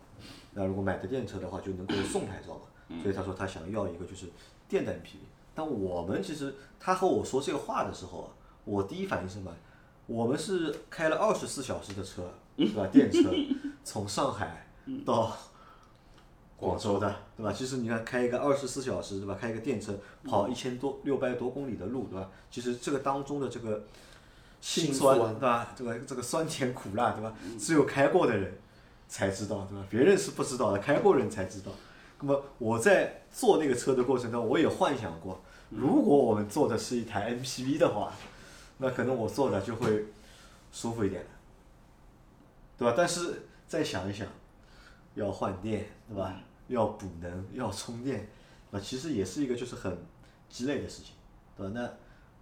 [0.51, 4.25] 那如果买的电车的话就能够送牌照嘛，所以他说他想要一个就是
[4.67, 5.15] 电的 MPV。
[5.55, 8.27] 但我们其实他和我说这个话的时候啊，
[8.65, 9.49] 我第一反应是什么？
[10.07, 12.29] 我们是开了二十四小时的车，
[12.65, 12.87] 对吧？
[12.91, 13.33] 电车
[13.83, 14.67] 从上海
[15.05, 15.35] 到
[16.57, 17.51] 广州的，对吧？
[17.51, 19.37] 其实你看开一个二十四小时，对吧？
[19.39, 22.29] 开一个电车跑一千多六百多公里的路，对吧？
[22.51, 23.85] 其实这个当中的这个
[24.59, 25.73] 辛辛酸，酸对吧？
[25.75, 27.33] 这个这个酸甜苦辣，对吧？
[27.57, 28.57] 只有开过的人
[29.07, 29.85] 才知道，对吧？
[29.89, 31.71] 别人是不知道的，开过人才知道。
[32.21, 38.11] 那么我在坐那个车的过程中，我也幻想过，如果我们坐的是一台 MPV 的话，
[38.79, 40.07] 那可能我坐的就会
[40.73, 41.29] 舒服一点了，
[42.79, 42.93] 对吧？
[42.97, 44.25] 但是再想一想，
[45.15, 46.33] 要换电，对吧？
[46.69, 48.29] 要补能，要充电，
[48.71, 49.95] 那，其实也是一个就是很
[50.47, 51.13] 鸡肋的事情，
[51.57, 51.73] 对吧？
[51.75, 51.91] 那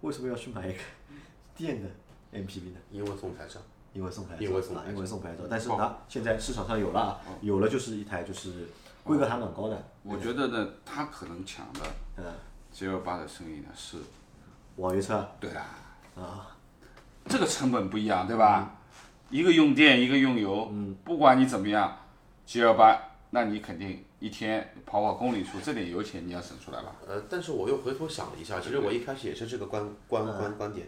[0.06, 0.78] 为什么要去买一个
[1.56, 1.88] 电的
[2.32, 2.78] MPV 呢？
[2.92, 3.58] 因为送牌照，
[3.92, 8.68] 因为送牌照，啊因为送牌照因为送牌照，但是它现在市场上有了啊，有了就是一台就是
[9.02, 11.80] 规格还蛮高的，我觉得呢，它可能抢的
[12.16, 12.24] 嗯
[12.70, 13.96] ，G 二八的生意呢是，
[14.76, 15.66] 网约车对啊，
[16.14, 16.56] 啊，
[17.26, 18.77] 这个成本不一样，对吧？
[19.30, 20.96] 一个用电，一个用油，嗯。
[21.04, 21.98] 不管你怎么样
[22.46, 22.98] ，G 幺八，
[23.30, 26.96] 那你肯定一天跑跑公里数，这点油钱你要省出来吧？
[27.06, 30.86] 呃，但是我又回头想了一下，其实我一开始也是这个观观观观点，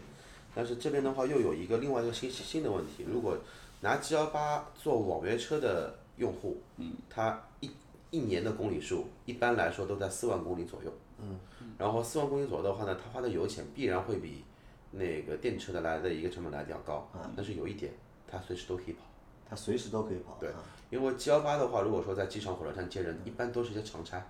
[0.55, 3.37] 但是这边的话又有一个另外一个新新的问题，如果
[3.81, 7.69] 拿 G 幺八做网约车的用户，嗯，他一
[8.09, 11.39] 一年的公里数一般来说都在四万公里左右，嗯，
[11.77, 14.43] 然后四万公里左右的话呢，他花的油钱必然会比
[14.91, 17.91] 那个电车的来的一个成本来的要高，但是有一点，
[18.31, 19.01] 他随时都可以跑。
[19.49, 20.55] 它随时都可以跑，对啊，
[20.89, 24.25] 因为 G 幺八的话，如果说在机场、火车站接人，一般都是一些长差，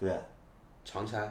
[0.00, 0.18] 对啊，
[0.82, 1.30] 长差，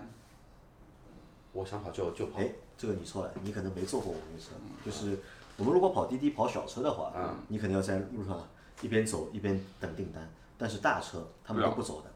[1.53, 2.39] 我想跑就就跑。
[2.39, 4.51] 哎，这个你错了，你可能没坐过网约车。
[4.86, 5.18] 就是
[5.58, 7.12] 我们如果跑滴滴、跑小车的话，
[7.47, 8.47] 你肯定要在路上
[8.84, 10.30] 一边走一边等订单。
[10.56, 12.12] 但是大车他们都不走的，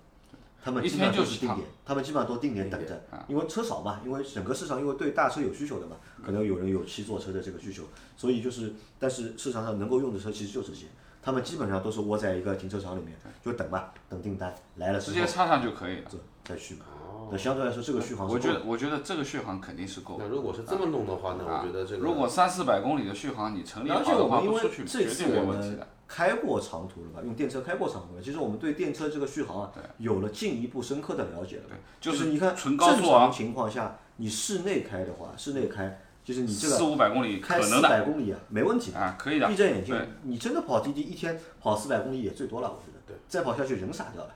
[0.63, 7.83] 他们基本上就是趟都是定点，他们基本上都定点等着，因为车少嘛，因为整个市场因为对大车有需求的嘛，可能有人有七座车的这个需求，
[8.17, 10.87] 所以就是，但是市场上能够用的车其实就这些。
[11.21, 16.05] 他们基本上都是窝在一个停车场里面，就等吧，等订单来了之后直接插上就可以了。
[16.45, 16.85] 再续嘛。
[17.29, 20.23] 那相对来说，这个续航是够的我觉得，我觉得这个续航肯定是够的。
[20.23, 25.87] 那如果是这么弄的话呢，我觉得这个如果三四百公里的续航你成立的话，我们因为不出去这绝对没问题的。
[26.09, 31.63] 开过长途了吧，用电车开过长途了，其实我们对电车这个续航啊，有了进一步深刻的了解了。
[31.67, 38.99] 对就就是你看纯高速啊正常情况下，你室内开的话，室内开就是你这个四五百公里开四可能的百公里啊，没问题的。
[38.99, 39.47] 啊，可以的。
[39.47, 42.99] 闭着眼睛对，你真的跑滴滴，一天跑四百公里也最多了，我觉得。
[43.05, 43.15] 对。
[43.27, 44.31] 再跑下去人傻掉了，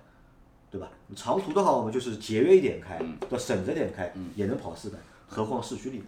[0.69, 0.89] 对吧？
[1.07, 6.05] 你长途的话，我们就是节约一点开，嗯要省着点开，也能跑四百，何况市区里面。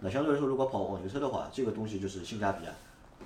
[0.00, 2.72] 那相对来说，如果跑网约车的话，这个东西就是性价比啊，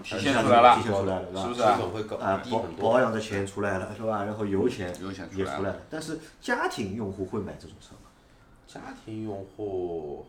[0.03, 2.91] 体现出来了体现出来了，是不是啊成本会高啊，保低很多。
[2.93, 4.25] 保养的钱出来了，是吧？
[4.25, 8.11] 然后油钱油钱出来了也出来了，但是家庭用户会买这种车吗？
[8.67, 10.27] 家庭用户，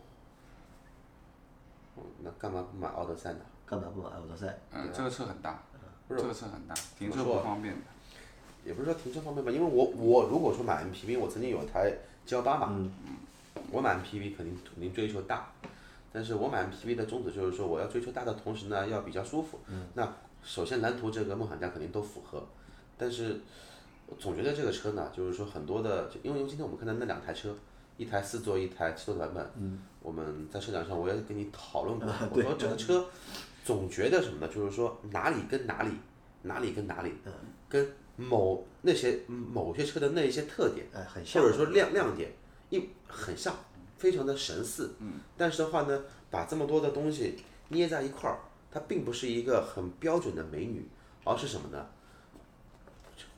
[1.96, 3.40] 嗯那干嘛不买奥德赛呢？
[3.66, 4.58] 干嘛不买奥德赛？
[4.72, 5.62] 嗯，这个车很大，
[6.08, 7.80] 不是这个车很大，停车不方便的。
[8.64, 11.90] 也不是说停车方便吧，因为我我如果说买 MPV，我曾经有一台
[12.26, 12.76] G 幺八嘛，
[13.70, 15.50] 我买 MPV 肯定肯定追求大，
[16.12, 19.60] 但是我买 MPV 的宗旨就是说我要追求大的同时呢要比较舒服。
[19.94, 22.42] 那首先蓝图这个梦想家肯定都符合，
[22.96, 23.40] 但是
[24.06, 27.54] 我总觉得这个车呢，就是说很多的，就因为因为今天我们看到那两台车，
[27.96, 33.06] 一台四座，一台七座版本，我们在车展上我也跟你讨论过， 我说这个车
[33.64, 34.52] 总觉得什么呢？
[34.52, 35.90] 就是说哪里跟哪里，
[36.42, 37.12] 哪里跟哪里，
[37.68, 37.86] 跟
[38.16, 41.42] 某那些某些车的那一些特点，哎，很像。
[41.42, 42.32] 或者说亮亮点，
[42.70, 43.54] 一很像，
[44.00, 44.94] 非常的神似。
[44.98, 45.20] 嗯。
[45.36, 47.36] 但是的话呢，把这么多的东西
[47.68, 48.40] 捏在一块儿，
[48.72, 50.88] 它并不是一个很标准的美女，
[51.24, 51.86] 而是什么呢？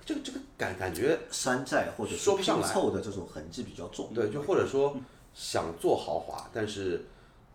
[0.04, 4.12] 这个这个感感觉，山寨或者说不上来凑的这种痕迹比较重。
[4.14, 4.96] 对，就或者说
[5.34, 7.04] 想做豪华，但是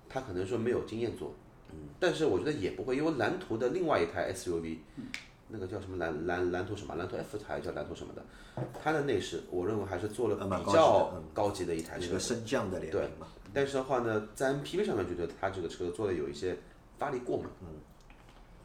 [0.07, 1.33] 他可能说没有经验做。
[1.71, 1.89] 嗯。
[1.99, 4.77] 但是我觉得也不会，因为蓝图的另外一台 SUV，
[5.49, 8.21] 那个叫什么蓝蓝蓝图什么蓝图 F 还叫蓝图什么的，
[8.83, 12.19] 它的内饰我认为还是做了比较嗯高级的一台车一个。
[12.19, 13.27] 升降的联对名嘛。
[13.53, 16.57] 但是的话呢，在 MPV 上面觉得它这个车做的有一些
[16.97, 17.67] 发力过猛，嗯，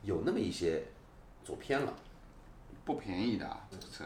[0.02, 0.82] 有那么一些
[1.44, 1.92] 走偏了。
[2.84, 4.04] 不便宜的啊，这个车，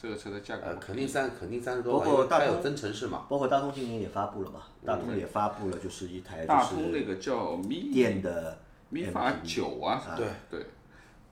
[0.00, 3.26] 这个车的价格肯定三肯定三十多包万，因为它有括大通增程式嘛。
[3.28, 8.56] 包括大通今年也发布了嘛，大通也发布了就是一台是通那个叫 Mi 电的
[8.90, 10.66] 咪法九啊，对对。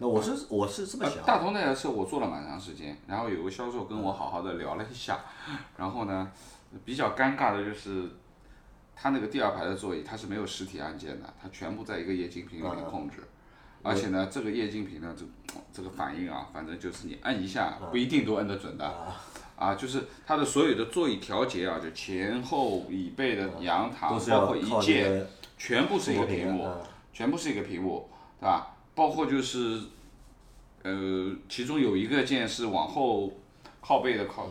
[0.04, 5.18] 那我是我是这么呃想，大同那台车我做了蛮长时间，然后有个销售跟我好好的聊了一下，
[5.78, 6.30] 然后呢，
[6.84, 8.10] 比较尴尬的就是，
[8.94, 13.16] 他那个第二排的座椅它是没有实体按键的，它全部在一个液晶屏里面控制，
[13.82, 15.24] 而且呢，这个液晶屏呢，这
[15.72, 18.84] 这个反应啊，反正就是你按一下不一定都按得准的，
[19.56, 25.26] 啊，就是它的所有的座椅调节啊，就前后椅背的仰躺，都是要包括一键，
[25.56, 28.73] 全部是一个屏幕，嗯全部是一个屏幕，对吧？
[28.94, 29.80] 包括就是，
[30.82, 33.32] 呃，其中有一个键是往后
[33.80, 34.48] 靠背的靠，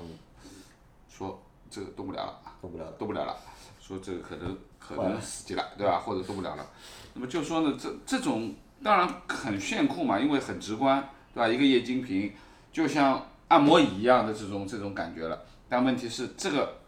[1.10, 2.92] 说这个动不了了，动不了了。
[3.00, 3.38] 动不了了，
[3.80, 6.00] 说这个可能可能死机了，对吧？
[6.00, 6.70] 或者动不了了。
[7.14, 11.48] 那么就说呢，这这种当然很炫酷嘛，因为很直观，对吧？
[11.48, 12.34] 一个液晶屏
[12.72, 15.46] 就像按摩椅一样的这种这种感觉了。
[15.70, 16.82] 但问题是这个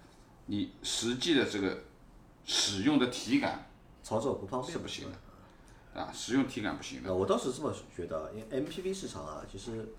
[0.47, 1.83] 你实际的这个
[2.45, 3.67] 使用的体感
[4.03, 5.17] 操作不方便是不行的，
[5.95, 7.09] 啊，使用体感不行的。
[7.09, 9.93] 呃，我倒是这么觉得，因为 MPV 市场啊，其实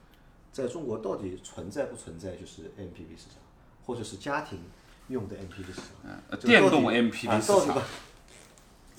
[0.52, 3.38] 在中国到底存在不存在就是 MPV 市场，
[3.86, 4.58] 或者是家庭
[5.08, 6.40] 用的 MPV 市场？
[6.40, 7.82] 电动 MPV 市场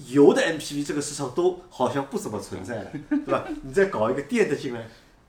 [0.07, 3.47] 油的 MPV 这个市场都好像不怎么存在了，对吧？
[3.63, 4.87] 你再搞一个电的进来，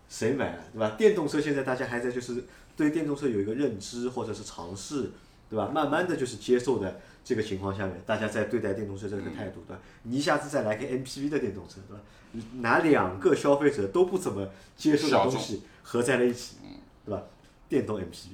[0.08, 0.64] 谁买啊？
[0.72, 0.90] 对吧？
[0.90, 2.44] 电动车现在大家还在就是
[2.76, 5.10] 对电动车有一个认知或者是尝试，
[5.48, 5.70] 对吧？
[5.72, 9.82] 慢慢的就是接受的这个情况下面，大家在对待电动车这个态度，对吧？
[10.04, 12.02] 你一下子再来个 MPV 的电动车，对吧？
[12.32, 14.48] 你拿两个消费者都不怎么
[14.78, 16.56] 接受的东西合在了一起，
[17.04, 17.22] 对吧？
[17.68, 18.28] 电动 MPV。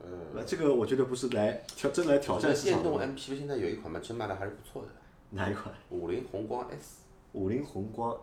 [0.00, 4.88] 呃，这个我觉得不是来挑真来挑战市场电动，MPV 现在有一款嘛，真卖的还是不错的，
[5.30, 5.74] 哪一款？
[5.88, 6.98] 五菱宏光 S，
[7.32, 8.14] 五菱宏光，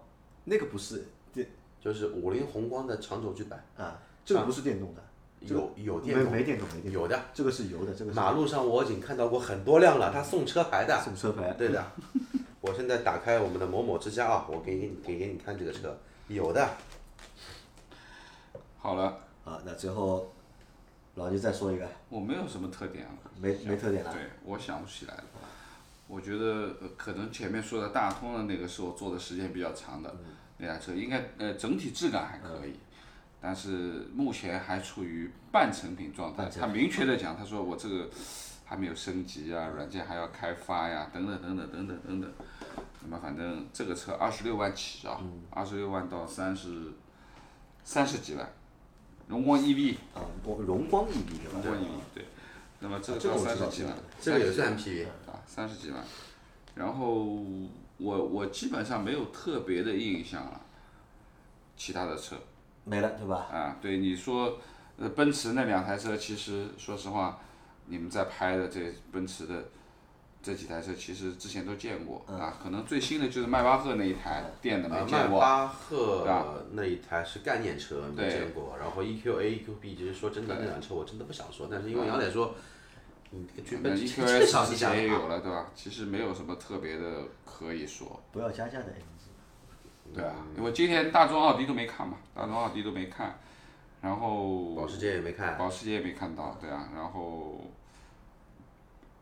[0.44, 1.48] 那个不是电
[1.82, 5.05] 就是五菱宏光的长轴距版，啊，这个不是电动的，这个
[5.42, 7.20] 有有电动，没没电动没电动，有的。
[7.34, 11.02] 这个是油的，这个是马路上我已经看到过很多辆了，他送车牌的。
[11.04, 11.84] 送车牌，对的，
[12.62, 16.68] 我现在打开我们的某某之家啊，我给你给给你看这个车，有的。
[18.78, 20.34] 好了，啊，那最后
[21.16, 23.12] 老倪再说一个，我没有什么特点了。
[23.38, 25.24] 没没特点了，对，我想不起来了。
[26.08, 30.16] 我觉得呃可能前面说的大通的那个是我坐的时间比较长的
[30.58, 32.76] 那台车，应该呃整体质感还可以，
[33.48, 36.50] 但是目前还处于半成品状态。
[36.50, 38.10] 他明确的讲，他说我这个
[38.66, 42.34] 还没有升级啊，软件还要开发呀，等等等等等等等等。
[43.04, 45.22] 那么反正这个车二十六万起啊，
[45.52, 46.94] 二十六万到三十
[47.84, 48.50] 三十几万，
[49.28, 51.54] 荣光 EV，啊，我荣光 EV？
[51.54, 51.86] 荣光 EV
[52.16, 52.26] 对。
[52.80, 56.04] 那么这个这个到我知道三十几万，这个也是30几 MPV，啊，三十几万。
[56.74, 57.24] 然后
[57.98, 60.62] 我我基本上没有特别的印象了，
[61.78, 62.36] 其他的车
[62.86, 63.48] 没了对吧？
[63.52, 64.58] 啊，对你说，
[64.98, 67.40] 呃，奔驰那两台车，其实说实话，
[67.88, 68.80] 你们在拍的这
[69.12, 69.66] 奔驰的
[70.42, 78.76] 这几台车，其实之前都见过啊，可能最新的就是迈巴赫那一台电的没见过，巴对吧赫那一台是概念车，没见过。
[78.80, 82.54] 然后 EQA、EQB，其实说真的，那辆车我真的不想说，但是因为杨磊说，
[83.32, 84.76] 你这个去那奔驰 EQS 之。
[84.76, 85.72] 前也有了，对吧？
[85.74, 88.22] 其实没有什么特别的可以说。
[88.32, 88.86] 不要加价的
[90.14, 93.38] 对啊，因为今天大众、奥迪都没看嘛，大众、奥迪都没看，
[94.02, 97.60] 然后保时捷也没看，保时捷也没看到，对啊，然后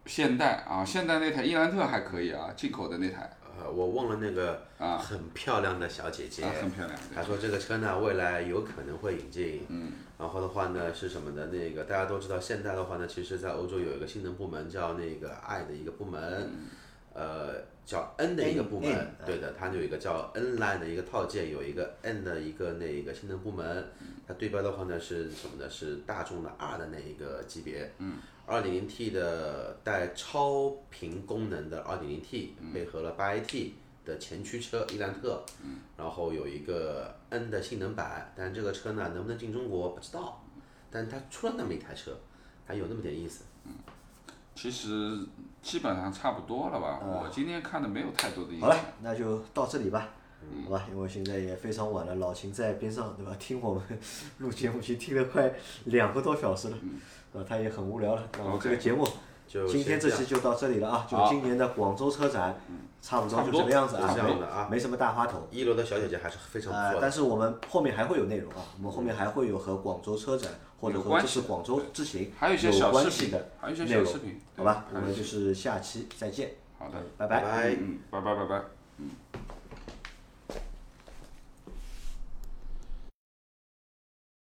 [0.06, 4.98] 现代啊，现代那台伊兰特还可以啊，进口的那台呃，我问了那个啊。
[4.98, 11.48] 很漂亮的小姐姐，啊，很漂亮，对她说这个车呢未来有可能会引进，嗯，然后的话呢是什么的？
[11.48, 16.52] 那个大家都知道，现代的话呢，其实在欧洲有一个性能部门叫那个爱的一个部门，
[17.14, 17.54] 呃，
[17.86, 23.92] 叫 N 的一个部门，对的，它有一个叫 N line 的一个套件，有一个 N 的一个那个性能部门，
[24.28, 25.70] 它对标的话呢是什么呢？
[25.70, 28.18] 是大众的 R 的那一个级别，嗯。
[28.46, 33.72] 二点零 T 的带超频功能的二点零 T，配合了八 AT
[34.04, 35.42] 的前驱车伊兰特，
[35.96, 40.46] 然后有一个 N 的性能版，但这个车呢能不能进中国不知道，
[40.92, 42.18] 但它出了那么一台车，
[42.66, 43.46] 还有那么点意思。
[43.66, 43.72] 嗯
[44.56, 45.18] 其实
[45.64, 47.00] 基本上差不多了吧。
[47.02, 50.10] 我今天看的没有太多的印好了。，那就到这里吧，
[50.66, 50.86] 好吧？
[50.92, 53.34] 因为现在也非常晚了，老秦在边上对吧？
[53.40, 53.82] 听我们
[54.40, 55.52] 录节目，其实听了快
[55.86, 56.78] 两个多小时了，
[57.32, 58.28] 呃，他也很无聊了。
[58.38, 59.08] 那我们这个节目
[59.48, 62.56] 就今天这期就到这里了啊，就今年的广州车展，
[63.04, 65.46] 差不多就这个样子啊，没没什么大花头。
[65.52, 67.02] 一楼的小姐姐还是非常不呃错，的。
[67.02, 70.50] 但是我们后面还会有内容啊，我们后面还会有和广州车展
[70.80, 74.86] 或者和这次广州之行还有一些有小关系的还有一些内容小视频，好吧？
[74.94, 77.42] 我们就是下期再见，好的，拜拜。
[77.42, 77.70] 拜拜。
[77.72, 79.53] 嗯，拜拜拜拜。